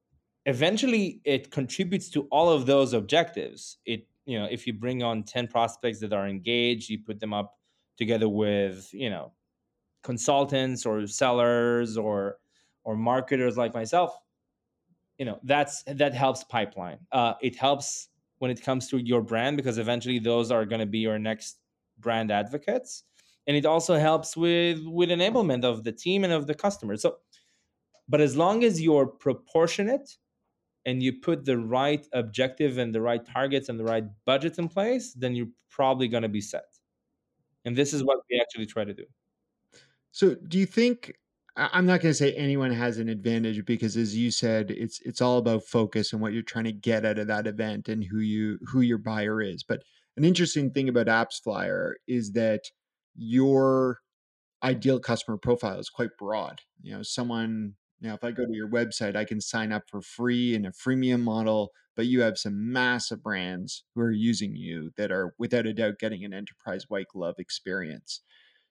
Eventually, 0.45 1.21
it 1.23 1.51
contributes 1.51 2.09
to 2.09 2.23
all 2.23 2.49
of 2.49 2.65
those 2.65 2.93
objectives. 2.93 3.77
It, 3.85 4.07
you 4.25 4.38
know, 4.38 4.47
if 4.49 4.67
you 4.67 4.73
bring 4.73 5.01
on 5.01 5.23
10 5.23 5.47
prospects 5.47 5.99
that 5.99 6.13
are 6.13 6.27
engaged, 6.27 6.89
you 6.89 6.99
put 6.99 7.19
them 7.19 7.33
up 7.33 7.57
together 7.97 8.27
with, 8.27 8.89
you 8.93 9.09
know, 9.09 9.31
consultants 10.03 10.85
or 10.85 11.05
sellers 11.07 11.97
or 11.97 12.38
or 12.89 12.95
marketers 12.97 13.56
like 13.56 13.71
myself, 13.71 14.17
you 15.19 15.25
know, 15.25 15.39
that's 15.43 15.84
that 15.84 16.15
helps 16.15 16.43
pipeline. 16.43 16.97
Uh, 17.12 17.36
it 17.39 17.56
helps 17.56 18.10
when 18.39 18.49
it 18.49 18.63
comes 18.63 18.88
to 18.89 18.97
your 18.97 19.21
brand 19.21 19.58
because 19.58 19.78
eventually 19.78 20.17
those 20.17 20.49
are 20.49 20.65
going 20.65 20.80
to 20.80 20.88
be 20.88 20.97
your 20.97 21.19
next 21.19 21.60
brand 21.99 22.32
advocates. 22.32 23.04
And 23.45 23.56
it 23.56 23.63
also 23.63 23.99
helps 23.99 24.36
with 24.36 24.80
with 24.88 25.10
enablement 25.10 25.63
of 25.63 25.84
the 25.84 25.91
team 25.91 26.23
and 26.23 26.34
of 26.34 26.47
the 26.47 26.56
customer 26.56 26.97
so 26.97 27.17
but 28.08 28.21
as 28.21 28.36
long 28.36 28.63
as 28.63 28.82
you're 28.82 29.06
proportionate 29.06 30.17
and 30.88 31.04
you 31.04 31.13
put 31.13 31.45
the 31.45 31.60
right 31.60 32.08
objective 32.13 32.80
and 32.80 32.95
the 32.95 33.02
right 33.02 33.23
targets 33.23 33.69
and 33.69 33.80
the 33.80 33.84
right 33.84 34.06
budgets 34.25 34.58
in 34.58 34.67
place 34.67 35.13
then 35.13 35.36
you're 35.36 35.54
probably 35.69 36.08
going 36.08 36.23
to 36.23 36.30
be 36.30 36.41
set. 36.41 36.69
And 37.65 37.75
this 37.75 37.93
is 37.93 38.04
what 38.04 38.19
we 38.30 38.41
actually 38.41 38.65
try 38.65 38.84
to 38.84 38.93
do. 38.93 39.06
So 40.12 40.36
do 40.36 40.58
you 40.58 40.65
think 40.65 41.13
I'm 41.60 41.86
not 41.86 42.02
going 42.02 42.12
to 42.12 42.17
say 42.17 42.34
anyone 42.34 42.72
has 42.72 42.98
an 42.98 43.10
advantage 43.10 43.65
because 43.65 43.98
as 43.98 44.15
you 44.15 44.32
said 44.32 44.72
it's 44.72 45.00
it's 45.02 45.22
all 45.22 45.38
about 45.38 45.63
focus 45.63 46.13
and 46.13 46.22
what 46.22 46.34
you're 46.34 46.41
trying 46.41 46.65
to 46.65 46.72
get 46.72 47.06
out 47.06 47.19
of 47.19 47.28
that 47.28 47.48
event 47.48 47.89
and 47.89 48.04
who 48.04 48.19
you 48.19 48.60
who 48.67 48.82
your 48.82 48.98
buyer 48.98 49.41
is. 49.41 49.63
But 49.63 49.84
an 50.17 50.24
interesting 50.24 50.72
thing 50.72 50.89
about 50.89 51.08
AppsFlyer 51.08 51.93
is 52.08 52.32
that 52.34 52.62
your 53.15 54.00
ideal 54.63 55.00
customer 55.00 55.38
profile 55.38 55.80
is 55.80 55.89
quite 55.89 56.12
broad. 56.17 56.62
You 56.82 56.95
know, 56.98 57.04
someone 57.04 57.76
now 58.02 58.13
if 58.15 58.24
I 58.24 58.32
go 58.32 58.45
to 58.45 58.56
your 58.56 58.69
website 58.69 59.15
I 59.15 59.26
can 59.26 59.41
sign 59.41 59.72
up 59.72 59.84
for 59.89 60.02
free 60.02 60.56
in 60.56 60.65
a 60.65 60.72
freemium 60.72 61.22
model, 61.22 61.72
but 61.95 62.08
you 62.08 62.22
have 62.22 62.38
some 62.38 62.72
massive 62.72 63.24
brands 63.24 63.84
who 63.95 64.02
are 64.02 64.12
using 64.12 64.56
you 64.56 64.91
that 64.98 65.12
are 65.12 65.34
without 65.39 65.65
a 65.67 65.74
doubt 65.74 66.00
getting 66.00 66.24
an 66.24 66.34
enterprise 66.34 66.86
white 66.89 67.08
glove 67.13 67.36
experience. 67.39 68.22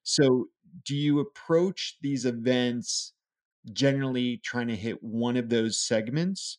So, 0.08 0.46
do 0.86 0.96
you 0.96 1.20
approach 1.20 1.98
these 2.00 2.24
events 2.24 3.12
generally 3.74 4.38
trying 4.38 4.68
to 4.68 4.74
hit 4.74 5.02
one 5.02 5.36
of 5.36 5.50
those 5.50 5.78
segments? 5.78 6.56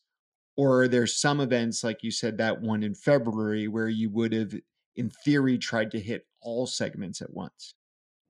Or 0.56 0.82
are 0.82 0.88
there 0.88 1.08
some 1.08 1.40
events, 1.40 1.82
like 1.82 2.04
you 2.04 2.12
said, 2.12 2.38
that 2.38 2.60
one 2.60 2.84
in 2.84 2.94
February, 2.94 3.66
where 3.66 3.88
you 3.88 4.08
would 4.10 4.32
have, 4.34 4.54
in 4.94 5.10
theory, 5.10 5.58
tried 5.58 5.90
to 5.90 5.98
hit 5.98 6.28
all 6.40 6.64
segments 6.68 7.20
at 7.20 7.34
once? 7.34 7.74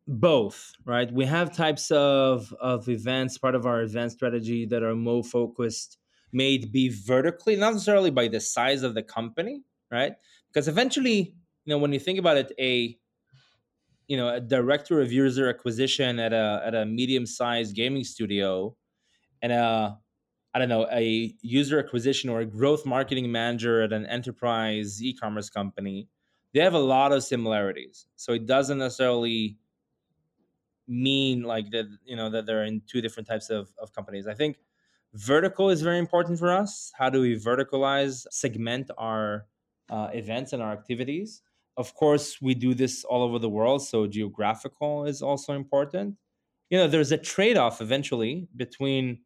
Both, 0.09 0.73
right? 0.87 1.13
We 1.13 1.27
have 1.27 1.55
types 1.55 1.91
of, 1.91 2.55
of 2.59 2.89
events, 2.89 3.37
part 3.37 3.55
of 3.55 3.67
our 3.67 3.83
event 3.83 4.13
strategy 4.13 4.65
that 4.67 4.83
are 4.83 4.95
more 4.95 5.23
focused, 5.23 5.99
made 6.33 6.73
be 6.73 6.89
vertically, 6.89 7.57
not 7.57 7.75
necessarily 7.75 8.11
by 8.11 8.29
the 8.29 8.41
size 8.41 8.83
of 8.83 8.95
the 8.95 9.03
company, 9.03 9.65
right? 9.91 10.15
Because 10.51 10.67
eventually, 10.67 11.35
you 11.67 11.75
know, 11.75 11.79
when 11.79 11.93
you 11.93 12.01
think 12.01 12.19
about 12.19 12.39
it, 12.39 12.53
a 12.59 12.97
you 14.11 14.17
know 14.17 14.29
a 14.29 14.41
director 14.41 15.01
of 15.01 15.13
user 15.13 15.49
acquisition 15.49 16.19
at 16.19 16.33
a 16.33 16.63
at 16.67 16.75
a 16.75 16.85
medium 16.85 17.25
sized 17.25 17.77
gaming 17.77 18.03
studio 18.03 18.77
and 19.41 19.53
a 19.53 19.97
I 20.53 20.59
don't 20.59 20.69
know 20.69 20.89
a 20.91 21.33
user 21.43 21.79
acquisition 21.79 22.29
or 22.29 22.41
a 22.41 22.45
growth 22.45 22.85
marketing 22.85 23.31
manager 23.31 23.83
at 23.83 23.93
an 23.93 24.07
enterprise 24.07 25.01
e-commerce 25.01 25.49
company 25.49 26.09
they 26.53 26.61
have 26.61 26.75
a 26.75 26.79
lot 26.79 27.13
of 27.13 27.23
similarities. 27.23 28.07
So 28.17 28.33
it 28.33 28.47
doesn't 28.47 28.79
necessarily 28.79 29.57
mean 30.89 31.45
like 31.45 31.71
that 31.71 31.87
you 32.05 32.17
know 32.17 32.29
that 32.31 32.47
they're 32.47 32.65
in 32.65 32.83
two 32.91 33.01
different 33.01 33.29
types 33.29 33.49
of, 33.49 33.69
of 33.81 33.93
companies. 33.93 34.27
I 34.27 34.35
think 34.35 34.57
vertical 35.15 35.71
is 35.71 35.83
very 35.83 35.99
important 35.99 36.41
for 36.41 36.51
us. 36.51 36.91
How 36.99 37.11
do 37.11 37.21
we 37.21 37.37
verticalize 37.37 38.27
segment 38.33 38.91
our 38.99 39.47
uh, 39.89 40.09
events 40.13 40.53
and 40.53 40.61
our 40.61 40.73
activities 40.73 41.43
of 41.81 41.95
course, 41.95 42.27
we 42.41 42.55
do 42.55 42.75
this 42.75 43.05
all 43.05 43.23
over 43.23 43.39
the 43.39 43.49
world, 43.49 43.81
so 43.83 44.07
geographical 44.07 45.07
is 45.07 45.23
also 45.23 45.55
important. 45.55 46.17
You 46.71 46.79
know, 46.79 46.89
there's 46.89 47.13
a 47.13 47.19
trade 47.19 47.57
off 47.57 47.81
eventually 47.81 48.49
between 48.55 49.23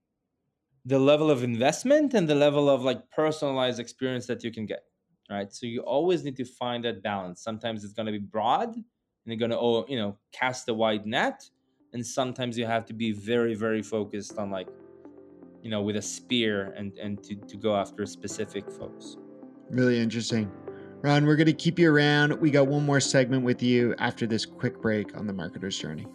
the 0.86 0.98
level 0.98 1.30
of 1.30 1.42
investment 1.42 2.14
and 2.14 2.28
the 2.28 2.34
level 2.34 2.68
of 2.68 2.82
like 2.82 3.10
personalized 3.10 3.80
experience 3.80 4.26
that 4.26 4.44
you 4.44 4.52
can 4.52 4.66
get 4.66 4.84
right? 5.30 5.52
So 5.52 5.66
you 5.66 5.80
always 5.80 6.24
need 6.24 6.36
to 6.36 6.44
find 6.44 6.84
that 6.84 7.02
balance. 7.02 7.42
Sometimes 7.42 7.84
it's 7.84 7.94
going 7.94 8.06
to 8.06 8.12
be 8.12 8.18
broad 8.18 8.74
and 8.74 8.84
you're 9.26 9.36
going 9.36 9.50
to 9.50 9.58
oh 9.58 9.84
you 9.88 9.98
know 9.98 10.16
cast 10.32 10.68
a 10.68 10.74
wide 10.74 11.06
net 11.06 11.42
and 11.92 12.06
sometimes 12.06 12.58
you 12.58 12.66
have 12.66 12.84
to 12.86 12.92
be 12.92 13.12
very 13.12 13.54
very 13.54 13.82
focused 13.82 14.36
on 14.38 14.50
like 14.50 14.68
you 15.62 15.70
know 15.70 15.82
with 15.82 15.96
a 15.96 16.02
spear 16.02 16.74
and 16.76 16.98
and 16.98 17.22
to, 17.24 17.34
to 17.34 17.56
go 17.56 17.74
after 17.74 18.04
specific 18.06 18.70
folks. 18.70 19.16
Really 19.70 19.98
interesting 19.98 20.50
Ran, 21.04 21.26
we're 21.26 21.36
going 21.36 21.48
to 21.48 21.52
keep 21.52 21.78
you 21.78 21.94
around. 21.94 22.32
We 22.40 22.50
got 22.50 22.66
one 22.66 22.86
more 22.86 22.98
segment 22.98 23.44
with 23.44 23.62
you 23.62 23.94
after 23.98 24.26
this 24.26 24.46
quick 24.46 24.80
break 24.80 25.14
on 25.14 25.26
the 25.26 25.34
marketer's 25.34 25.76
journey. 25.76 26.06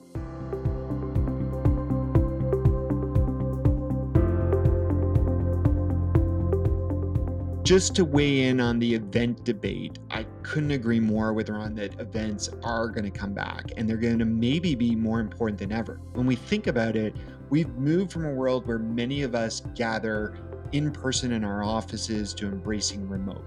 Just 7.61 7.93
to 7.97 8.03
weigh 8.03 8.45
in 8.45 8.59
on 8.59 8.79
the 8.79 8.95
event 8.95 9.43
debate, 9.43 9.99
I 10.09 10.25
couldn't 10.41 10.71
agree 10.71 10.99
more 10.99 11.33
with 11.33 11.49
Ran 11.49 11.75
that 11.75 11.99
events 11.99 12.49
are 12.63 12.87
going 12.87 13.03
to 13.03 13.11
come 13.11 13.35
back 13.35 13.71
and 13.77 13.87
they're 13.87 13.95
going 13.95 14.17
to 14.17 14.25
maybe 14.25 14.73
be 14.73 14.95
more 14.95 15.19
important 15.19 15.59
than 15.59 15.71
ever. 15.71 16.01
When 16.13 16.25
we 16.25 16.35
think 16.35 16.65
about 16.65 16.95
it, 16.95 17.15
we've 17.51 17.69
moved 17.75 18.11
from 18.11 18.25
a 18.25 18.33
world 18.33 18.65
where 18.65 18.79
many 18.79 19.21
of 19.21 19.35
us 19.35 19.61
gather 19.75 20.35
in 20.71 20.89
person 20.89 21.31
in 21.33 21.43
our 21.43 21.63
offices 21.63 22.33
to 22.33 22.47
embracing 22.47 23.07
remote 23.07 23.45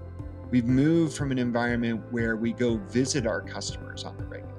We've 0.53 0.67
moved 0.67 1.17
from 1.17 1.31
an 1.31 1.39
environment 1.39 2.03
where 2.11 2.35
we 2.35 2.53
go 2.53 2.77
visit 2.77 3.25
our 3.25 3.41
customers 3.41 4.03
on 4.03 4.15
the 4.17 4.25
regular. 4.25 4.53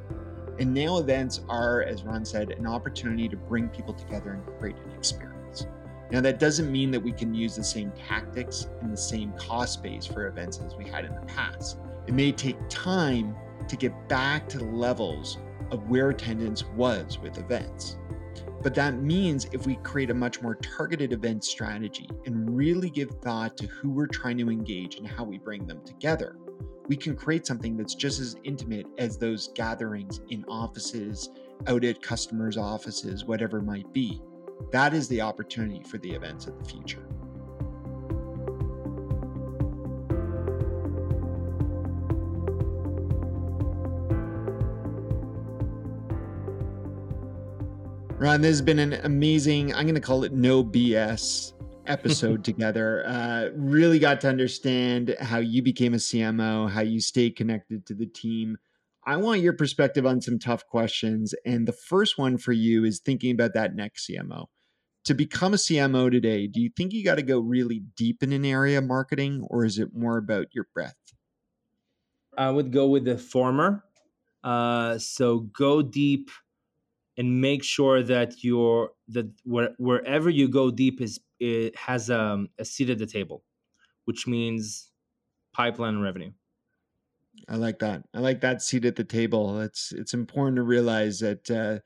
And 0.58 0.74
now 0.74 0.98
events 0.98 1.42
are, 1.48 1.84
as 1.84 2.02
Ran 2.02 2.24
said, 2.24 2.50
an 2.50 2.66
opportunity 2.66 3.28
to 3.28 3.36
bring 3.36 3.68
people 3.68 3.94
together 3.94 4.32
and 4.32 4.58
create 4.58 4.74
an 4.84 4.90
experience. 4.90 5.68
Now, 6.10 6.20
that 6.20 6.40
doesn't 6.40 6.72
mean 6.72 6.90
that 6.90 6.98
we 6.98 7.12
can 7.12 7.32
use 7.32 7.54
the 7.54 7.62
same 7.62 7.92
tactics 7.92 8.66
and 8.80 8.92
the 8.92 8.96
same 8.96 9.34
cost 9.34 9.84
base 9.84 10.04
for 10.04 10.26
events 10.26 10.60
as 10.66 10.74
we 10.74 10.84
had 10.84 11.04
in 11.04 11.14
the 11.14 11.26
past. 11.28 11.78
It 12.08 12.14
may 12.14 12.32
take 12.32 12.56
time 12.68 13.36
to 13.68 13.76
get 13.76 14.08
back 14.08 14.48
to 14.48 14.58
the 14.58 14.64
levels 14.64 15.38
of 15.70 15.88
where 15.88 16.10
attendance 16.10 16.64
was 16.74 17.20
with 17.20 17.38
events. 17.38 17.98
But 18.64 18.74
that 18.76 19.02
means 19.02 19.46
if 19.52 19.66
we 19.66 19.76
create 19.76 20.08
a 20.08 20.14
much 20.14 20.40
more 20.40 20.54
targeted 20.54 21.12
event 21.12 21.44
strategy 21.44 22.08
and 22.24 22.56
really 22.56 22.88
give 22.88 23.10
thought 23.20 23.58
to 23.58 23.66
who 23.66 23.90
we're 23.90 24.06
trying 24.06 24.38
to 24.38 24.50
engage 24.50 24.96
and 24.96 25.06
how 25.06 25.22
we 25.22 25.36
bring 25.36 25.66
them 25.66 25.82
together, 25.84 26.38
we 26.88 26.96
can 26.96 27.14
create 27.14 27.46
something 27.46 27.76
that's 27.76 27.94
just 27.94 28.20
as 28.20 28.36
intimate 28.42 28.86
as 28.96 29.18
those 29.18 29.48
gatherings 29.54 30.22
in 30.30 30.46
offices, 30.48 31.28
out 31.66 31.84
at 31.84 32.00
customers' 32.00 32.56
offices, 32.56 33.26
whatever 33.26 33.60
might 33.60 33.92
be. 33.92 34.22
That 34.72 34.94
is 34.94 35.08
the 35.08 35.20
opportunity 35.20 35.82
for 35.82 35.98
the 35.98 36.12
events 36.12 36.46
of 36.46 36.58
the 36.58 36.64
future. 36.64 37.06
Ran, 48.24 48.40
this 48.40 48.52
has 48.52 48.62
been 48.62 48.78
an 48.78 48.94
amazing, 49.04 49.74
I'm 49.74 49.82
going 49.82 49.96
to 49.96 50.00
call 50.00 50.24
it 50.24 50.32
no 50.32 50.64
BS 50.64 51.52
episode 51.86 52.42
together. 52.44 53.04
Uh, 53.06 53.50
really 53.54 53.98
got 53.98 54.22
to 54.22 54.30
understand 54.30 55.14
how 55.20 55.40
you 55.40 55.60
became 55.62 55.92
a 55.92 55.98
CMO, 55.98 56.70
how 56.70 56.80
you 56.80 57.02
stayed 57.02 57.36
connected 57.36 57.84
to 57.84 57.92
the 57.92 58.06
team. 58.06 58.56
I 59.06 59.16
want 59.16 59.42
your 59.42 59.52
perspective 59.52 60.06
on 60.06 60.22
some 60.22 60.38
tough 60.38 60.66
questions. 60.66 61.34
And 61.44 61.68
the 61.68 61.74
first 61.74 62.16
one 62.16 62.38
for 62.38 62.52
you 62.52 62.86
is 62.86 62.98
thinking 62.98 63.30
about 63.30 63.52
that 63.52 63.74
next 63.74 64.08
CMO. 64.08 64.46
To 65.04 65.12
become 65.12 65.52
a 65.52 65.58
CMO 65.58 66.10
today, 66.10 66.46
do 66.46 66.62
you 66.62 66.70
think 66.74 66.94
you 66.94 67.04
got 67.04 67.16
to 67.16 67.22
go 67.22 67.40
really 67.40 67.82
deep 67.94 68.22
in 68.22 68.32
an 68.32 68.46
area 68.46 68.78
of 68.78 68.84
marketing 68.84 69.46
or 69.50 69.66
is 69.66 69.78
it 69.78 69.94
more 69.94 70.16
about 70.16 70.46
your 70.54 70.66
breadth? 70.72 71.12
I 72.38 72.50
would 72.50 72.72
go 72.72 72.88
with 72.88 73.04
the 73.04 73.18
former. 73.18 73.84
Uh, 74.42 74.96
so 74.96 75.40
go 75.40 75.82
deep 75.82 76.30
and 77.16 77.40
make 77.40 77.62
sure 77.62 78.02
that 78.02 78.42
you're 78.42 78.90
that 79.08 79.30
where, 79.44 79.70
wherever 79.78 80.30
you 80.30 80.48
go 80.48 80.70
deep 80.70 81.00
is 81.00 81.20
it 81.40 81.76
has 81.76 82.10
um, 82.10 82.48
a 82.58 82.64
seat 82.64 82.90
at 82.90 82.98
the 82.98 83.06
table, 83.06 83.42
which 84.04 84.26
means 84.26 84.90
pipeline 85.52 86.00
revenue. 86.00 86.32
I 87.48 87.56
like 87.56 87.78
that. 87.80 88.04
I 88.14 88.20
like 88.20 88.40
that 88.40 88.62
seat 88.62 88.84
at 88.84 88.96
the 88.96 89.04
table. 89.04 89.60
It's 89.60 89.92
it's 89.92 90.14
important 90.14 90.56
to 90.56 90.62
realize 90.62 91.20
that 91.20 91.50
uh, 91.50 91.80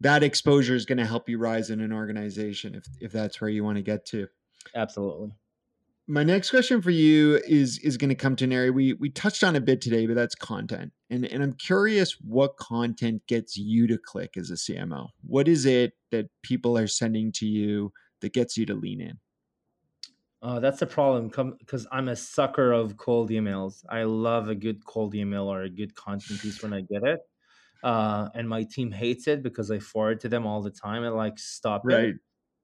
that 0.00 0.22
exposure 0.22 0.74
is 0.74 0.86
going 0.86 0.98
to 0.98 1.06
help 1.06 1.28
you 1.28 1.38
rise 1.38 1.70
in 1.70 1.80
an 1.80 1.92
organization 1.92 2.74
if 2.74 2.84
if 3.00 3.12
that's 3.12 3.40
where 3.40 3.50
you 3.50 3.64
want 3.64 3.76
to 3.76 3.82
get 3.82 4.06
to. 4.06 4.28
Absolutely. 4.74 5.32
My 6.10 6.22
next 6.22 6.48
question 6.50 6.80
for 6.80 6.90
you 6.90 7.36
is 7.46 7.78
is 7.80 7.98
going 7.98 8.08
to 8.08 8.14
come 8.14 8.34
to 8.36 8.44
an 8.44 8.52
area 8.52 8.72
we 8.72 8.94
we 8.94 9.10
touched 9.10 9.44
on 9.44 9.56
a 9.56 9.60
bit 9.60 9.82
today, 9.82 10.06
but 10.06 10.16
that's 10.16 10.34
content. 10.34 10.90
And 11.10 11.26
and 11.26 11.42
I'm 11.42 11.52
curious 11.52 12.16
what 12.22 12.56
content 12.56 13.26
gets 13.26 13.58
you 13.58 13.86
to 13.88 13.98
click 13.98 14.38
as 14.38 14.50
a 14.50 14.54
CMO. 14.54 15.08
What 15.22 15.48
is 15.48 15.66
it 15.66 15.92
that 16.10 16.30
people 16.42 16.78
are 16.78 16.86
sending 16.86 17.30
to 17.32 17.46
you 17.46 17.92
that 18.22 18.32
gets 18.32 18.56
you 18.56 18.64
to 18.66 18.74
lean 18.74 19.02
in? 19.02 19.18
Uh, 20.40 20.60
that's 20.60 20.80
the 20.80 20.86
problem 20.86 21.30
because 21.58 21.86
I'm 21.92 22.08
a 22.08 22.16
sucker 22.16 22.72
of 22.72 22.96
cold 22.96 23.28
emails. 23.28 23.84
I 23.90 24.04
love 24.04 24.48
a 24.48 24.54
good 24.54 24.86
cold 24.86 25.14
email 25.14 25.52
or 25.52 25.62
a 25.62 25.70
good 25.70 25.94
content 25.94 26.40
piece 26.40 26.62
when 26.62 26.72
I 26.72 26.80
get 26.80 27.02
it. 27.02 27.20
Uh, 27.82 28.30
and 28.34 28.48
my 28.48 28.62
team 28.64 28.90
hates 28.90 29.28
it 29.28 29.42
because 29.42 29.70
I 29.70 29.78
forward 29.78 30.20
to 30.20 30.28
them 30.30 30.46
all 30.46 30.62
the 30.62 30.70
time 30.70 31.04
and 31.04 31.14
like 31.14 31.38
stop 31.38 31.82
right. 31.84 32.04
it 32.04 32.16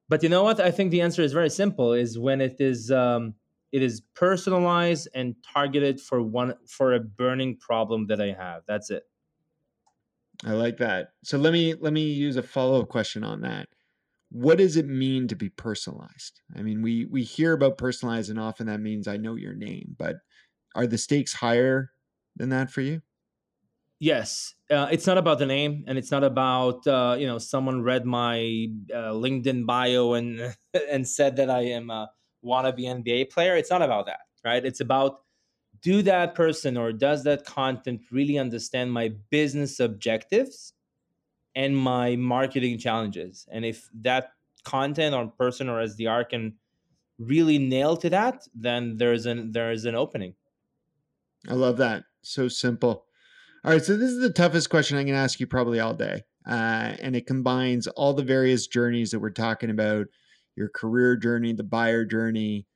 but 0.09 0.23
you 0.23 0.29
know 0.29 0.43
what? 0.43 0.61
I 0.61 0.71
think 0.71 0.91
the 0.91 1.01
answer 1.01 1.23
is 1.23 1.33
very 1.33 1.51
simple 1.51 1.93
is 1.93 2.19
when 2.19 2.41
it 2.41 2.61
is 2.61 2.91
um, 2.91 3.35
it 3.73 3.83
is 3.83 4.01
personalized 4.15 5.09
and 5.15 5.35
targeted 5.43 6.01
for 6.01 6.23
one 6.23 6.55
for 6.67 6.95
a 6.95 7.01
burning 7.01 7.57
problem 7.57 8.07
that 8.09 8.21
i 8.21 8.33
have. 8.33 8.63
That's 8.67 8.91
it. 8.91 9.05
I 10.45 10.53
like 10.53 10.79
that. 10.79 11.13
So 11.23 11.39
let 11.39 11.53
me 11.53 11.75
let 11.75 11.93
me 11.93 12.13
use 12.13 12.37
a 12.37 12.43
follow-up 12.43 12.89
question 12.89 13.25
on 13.25 13.41
that. 13.43 13.69
What 14.31 14.59
does 14.59 14.77
it 14.77 14.87
mean 14.87 15.29
to 15.29 15.37
be 15.37 15.49
personalized? 15.49 16.43
I 16.57 16.63
mean 16.63 16.83
we 16.83 17.07
we 17.07 17.23
hear 17.23 17.53
about 17.53 17.79
personalized 17.79 18.31
and 18.31 18.41
often 18.41 18.67
that 18.67 18.81
means 18.81 19.09
i 19.09 19.17
know 19.17 19.37
your 19.37 19.55
name 19.55 19.97
but 19.99 20.17
are 20.75 20.87
the 20.87 20.99
stakes 20.99 21.35
higher 21.35 21.93
than 22.37 22.51
that 22.51 22.71
for 22.71 22.81
you 22.81 23.03
Yes, 24.01 24.55
uh, 24.71 24.89
it's 24.91 25.07
not 25.07 25.19
about 25.19 25.39
the 25.39 25.47
name, 25.47 25.85
and 25.87 25.97
it's 25.97 26.11
not 26.11 26.25
about 26.25 26.87
uh, 26.87 27.17
you 27.19 27.27
know 27.27 27.39
someone 27.39 27.83
read 27.83 28.05
my 28.05 28.69
uh, 28.93 29.13
LinkedIn 29.15 29.67
bio 29.67 30.15
and 30.15 30.55
and 30.91 31.07
said 31.07 31.37
that 31.37 31.51
I 31.51 31.61
am 31.61 31.91
a 31.91 32.11
wannabe 32.45 32.81
NBA 32.81 33.31
player. 33.31 33.57
It's 33.57 33.71
not 33.71 33.83
about 33.83 34.07
that, 34.07 34.21
right? 34.45 34.65
It's 34.65 34.81
about 34.81 35.21
do 35.83 36.03
that 36.03 36.35
person 36.35 36.77
or 36.77 36.93
does 36.93 37.25
that 37.25 37.45
content 37.45 38.01
really 38.11 38.39
understand 38.39 38.91
my 38.93 39.13
business 39.31 39.81
objectives 39.81 40.73
and 41.55 41.77
my 41.77 42.17
marketing 42.17 42.79
challenges? 42.79 43.47
And 43.53 43.65
if 43.65 43.89
that 44.01 44.31
content 44.65 45.15
or 45.15 45.27
person 45.27 45.69
or 45.69 45.85
SDR 45.85 46.29
can 46.29 46.55
really 47.19 47.59
nail 47.59 47.97
to 47.99 48.11
that, 48.11 48.47
then 48.55 48.97
there's 48.97 49.27
an 49.27 49.53
there 49.53 49.73
is 49.73 49.85
an 49.85 49.95
opening. 49.95 50.35
I 51.49 51.55
love 51.55 51.77
that. 51.79 52.05
So 52.23 52.49
simple. 52.49 53.05
All 53.65 53.71
right, 53.73 53.83
so 53.83 53.97
this 53.97 54.11
is 54.11 54.21
the 54.21 54.29
toughest 54.29 54.69
question 54.69 54.99
I'm 54.99 55.07
going 55.07 55.15
to 55.15 55.21
ask 55.21 55.41
you 55.41 55.47
probably 55.47 55.81
all 55.81 55.95
day. 55.95 56.23
Uh, 56.47 56.97
and 57.01 57.17
it 57.17 57.27
combines 57.27 57.87
all 57.87 58.13
the 58.13 58.23
various 58.23 58.67
journeys 58.67 59.11
that 59.11 59.21
we're 59.21 59.31
talking 59.31 59.71
about 59.71 60.07
your 60.55 60.69
career 60.69 61.17
journey, 61.17 61.55
the 61.55 61.65
buyer 61.65 62.05
journey, 62.05 62.67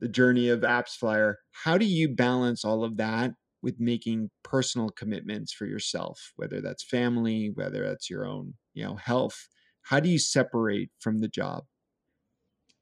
the 0.00 0.08
journey 0.08 0.48
of 0.48 0.60
AppsFlyer. 0.60 1.34
How 1.50 1.76
do 1.76 1.84
you 1.84 2.08
balance 2.08 2.64
all 2.64 2.84
of 2.84 2.96
that 2.96 3.32
with 3.60 3.80
making 3.80 4.30
personal 4.42 4.88
commitments 4.88 5.52
for 5.52 5.66
yourself, 5.66 6.32
whether 6.36 6.62
that's 6.62 6.82
family, 6.82 7.50
whether 7.52 7.86
that's 7.86 8.08
your 8.08 8.24
own, 8.26 8.54
you 8.72 8.84
know, 8.84 8.96
health? 8.96 9.48
How 9.82 10.00
do 10.00 10.08
you 10.08 10.18
separate 10.18 10.90
from 11.00 11.18
the 11.18 11.28
job? 11.28 11.64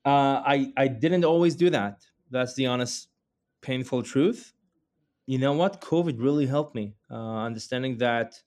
Uh, 0.05 0.43
I 0.47 0.73
I 0.77 0.87
didn't 0.87 1.25
always 1.25 1.57
do 1.57 1.71
that. 1.71 2.03
That's 2.31 2.55
the 2.55 2.67
honest, 2.67 3.09
painful 3.63 4.05
truth 4.05 4.53
you 5.27 5.39
know 5.39 5.53
what? 5.53 5.81
COVID 5.81 6.21
really 6.23 6.47
helped 6.47 6.75
me 6.75 6.95
uh, 7.11 7.39
understanding 7.45 7.99
that 7.99 8.41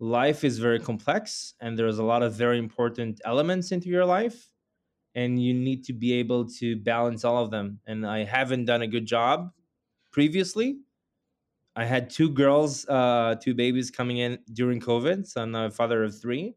life 0.00 0.44
is 0.44 0.58
very 0.58 0.80
complex 0.80 1.54
and 1.60 1.78
there's 1.78 1.98
a 1.98 2.04
lot 2.04 2.22
of 2.22 2.34
very 2.34 2.58
important 2.58 3.20
elements 3.24 3.72
into 3.72 3.88
your 3.88 4.04
life 4.04 4.50
and 5.14 5.42
you 5.42 5.54
need 5.54 5.84
to 5.84 5.92
be 5.92 6.12
able 6.14 6.46
to 6.46 6.76
balance 6.76 7.24
all 7.24 7.42
of 7.42 7.50
them. 7.50 7.80
And 7.86 8.06
i 8.06 8.24
haven't 8.24 8.66
done 8.66 8.82
a 8.82 8.86
good 8.88 9.06
job 9.06 9.52
previously. 10.12 10.80
I 11.76 11.84
had 11.84 12.10
two 12.10 12.30
girls 12.30 12.86
uh, 12.88 13.36
two 13.40 13.54
babies 13.54 13.90
coming 13.90 14.18
in 14.18 14.38
during 14.52 14.80
covid 14.80 15.26
so 15.26 15.42
i'm 15.42 15.54
a 15.56 15.70
father 15.70 16.04
of 16.04 16.18
three 16.20 16.54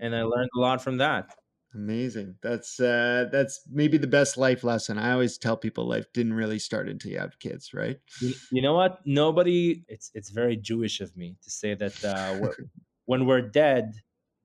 and 0.00 0.14
i 0.16 0.22
learned 0.22 0.50
a 0.56 0.60
lot 0.60 0.82
from 0.82 0.96
that 0.98 1.36
Amazing. 1.76 2.36
That's 2.40 2.80
uh 2.80 3.26
that's 3.30 3.60
maybe 3.70 3.98
the 3.98 4.06
best 4.06 4.38
life 4.38 4.64
lesson. 4.64 4.96
I 4.96 5.12
always 5.12 5.36
tell 5.36 5.58
people 5.58 5.86
life 5.86 6.10
didn't 6.14 6.32
really 6.32 6.58
start 6.58 6.88
until 6.88 7.12
you 7.12 7.18
have 7.18 7.38
kids, 7.38 7.74
right? 7.74 7.98
You, 8.22 8.34
you 8.50 8.62
know 8.62 8.72
what? 8.72 9.00
Nobody 9.04 9.84
it's 9.86 10.10
it's 10.14 10.30
very 10.30 10.56
Jewish 10.56 11.02
of 11.02 11.14
me 11.18 11.36
to 11.42 11.50
say 11.50 11.74
that 11.74 12.02
uh 12.02 12.34
we're, 12.40 12.54
when 13.04 13.26
we're 13.26 13.42
dead, 13.42 13.92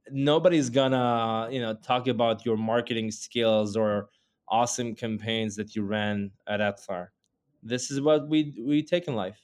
nobody's 0.10 0.70
gonna, 0.70 1.48
you 1.50 1.62
know, 1.62 1.74
talk 1.76 2.08
about 2.08 2.46
your 2.46 2.58
marketing 2.58 3.12
skills 3.12 3.78
or 3.78 4.10
awesome 4.50 4.94
campaigns 4.94 5.56
that 5.56 5.74
you 5.74 5.84
ran 5.84 6.32
at 6.48 6.60
AppsFlyer. 6.60 7.08
This 7.64 7.92
is 7.92 8.02
what 8.02 8.28
we 8.28 8.62
we 8.62 8.84
take 8.84 9.08
in 9.08 9.16
life. 9.16 9.42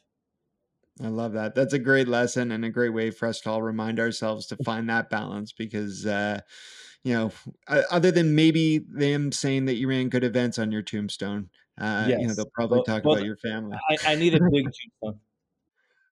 I 1.02 1.08
love 1.08 1.34
that. 1.34 1.56
That's 1.56 1.74
a 1.74 1.80
great 1.80 2.10
lesson 2.10 2.52
and 2.52 2.66
a 2.66 2.70
great 2.70 2.90
way 2.90 3.12
for 3.12 3.28
us 3.28 3.40
to 3.42 3.52
all 3.52 3.62
remind 3.62 3.98
ourselves 3.98 4.46
to 4.48 4.58
find 4.58 4.90
that 4.90 5.10
balance 5.10 5.54
because 5.54 6.06
uh 6.06 6.42
you 7.08 7.14
know, 7.14 7.32
other 7.90 8.12
than 8.12 8.36
maybe 8.36 8.80
them 8.80 9.32
saying 9.32 9.64
that 9.66 9.76
you 9.76 9.88
ran 9.88 10.10
good 10.10 10.26
events 10.26 10.60
on 10.60 10.74
your 10.74 10.82
tombstone, 10.82 11.50
uh, 11.80 12.08
yes. 12.10 12.20
you 12.20 12.28
know, 12.28 12.34
they'll 12.34 12.52
probably 12.54 12.80
well, 12.80 12.84
talk 12.84 13.06
well, 13.06 13.14
about 13.16 13.26
your 13.26 13.38
family. 13.38 13.78
I, 13.90 14.12
I 14.12 14.16
need 14.16 14.36
a 14.36 14.40
big 14.52 14.66
tombstone. 15.02 15.22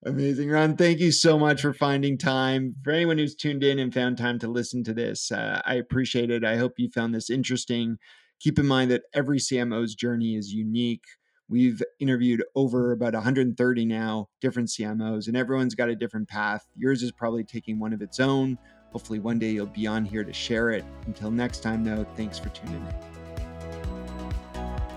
Amazing, 0.06 0.52
Ran. 0.52 0.78
Thank 0.78 1.00
you 1.00 1.12
so 1.12 1.38
much 1.38 1.62
for 1.62 1.74
finding 1.74 2.18
time. 2.18 2.76
For 2.82 2.92
anyone 2.92 3.18
who's 3.18 3.36
tuned 3.36 3.62
in 3.62 3.78
and 3.78 3.94
found 3.94 4.18
time 4.18 4.40
to 4.40 4.48
listen 4.48 4.86
to 4.86 4.94
this, 4.94 5.34
uh, 5.34 5.62
I 5.66 5.76
appreciate 5.76 6.32
it. 6.32 6.46
I 6.46 6.56
hope 6.56 6.76
you 6.78 6.90
found 6.90 7.14
this 7.14 7.30
interesting. 7.30 7.98
Keep 8.40 8.58
in 8.60 8.66
mind 8.66 8.90
that 8.92 9.04
every 9.14 9.40
CMO's 9.40 9.96
journey 9.96 10.36
is 10.36 10.54
unique. 10.54 11.04
We've 11.50 11.84
interviewed 12.00 12.42
over 12.56 12.94
about 12.94 13.16
130 13.16 13.86
now 13.86 14.30
different 14.40 14.70
CMOs, 14.70 15.28
and 15.28 15.36
everyone's 15.36 15.76
got 15.76 15.90
a 15.90 15.96
different 15.96 16.30
path. 16.30 16.66
Yours 16.78 17.04
is 17.04 17.12
probably 17.12 17.44
taking 17.44 17.80
one 17.80 17.92
of 17.92 18.02
its 18.02 18.22
own. 18.22 18.58
Hopefully, 18.96 19.20
one 19.20 19.38
day 19.38 19.50
you'll 19.52 19.66
be 19.66 19.86
on 19.86 20.06
here 20.06 20.24
to 20.24 20.32
share 20.32 20.70
it. 20.70 20.86
Until 21.06 21.30
next 21.30 21.60
time, 21.60 21.84
though, 21.84 22.06
thanks 22.16 22.40
for 22.40 22.48
tuning 22.48 22.76
in. 22.76 22.96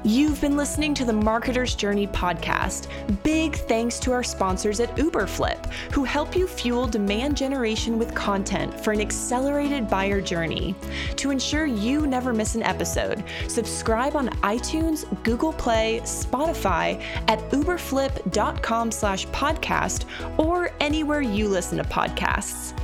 You've 0.05 0.41
been 0.41 0.57
listening 0.57 0.95
to 0.95 1.05
the 1.05 1.13
Marketer's 1.13 1.75
Journey 1.75 2.07
podcast. 2.07 2.87
Big 3.25 3.57
thanks 3.57 3.99
to 3.99 4.13
our 4.13 4.23
sponsors 4.23 4.79
at 4.79 4.95
Uberflip, 4.95 5.73
who 5.93 6.05
help 6.05 6.37
you 6.37 6.47
fuel 6.47 6.87
demand 6.87 7.37
generation 7.37 7.99
with 7.99 8.15
content 8.15 8.73
for 8.79 8.93
an 8.93 9.01
accelerated 9.01 9.91
buyer 9.91 10.21
journey. 10.21 10.77
To 11.17 11.33
ensure 11.33 11.67
you 11.67 12.07
never 12.07 12.33
miss 12.33 12.55
an 12.55 12.63
episode, 12.63 13.25
subscribe 13.49 14.15
on 14.15 14.29
iTunes, 14.43 15.05
Google 15.25 15.55
Play, 15.55 15.99
Spotify, 16.05 17.03
at 17.27 17.41
uberflip.com 17.51 18.93
slash 18.93 19.27
podcast, 19.27 20.05
or 20.39 20.71
anywhere 20.79 21.21
you 21.21 21.49
listen 21.49 21.79
to 21.79 21.85
podcasts. 21.85 22.79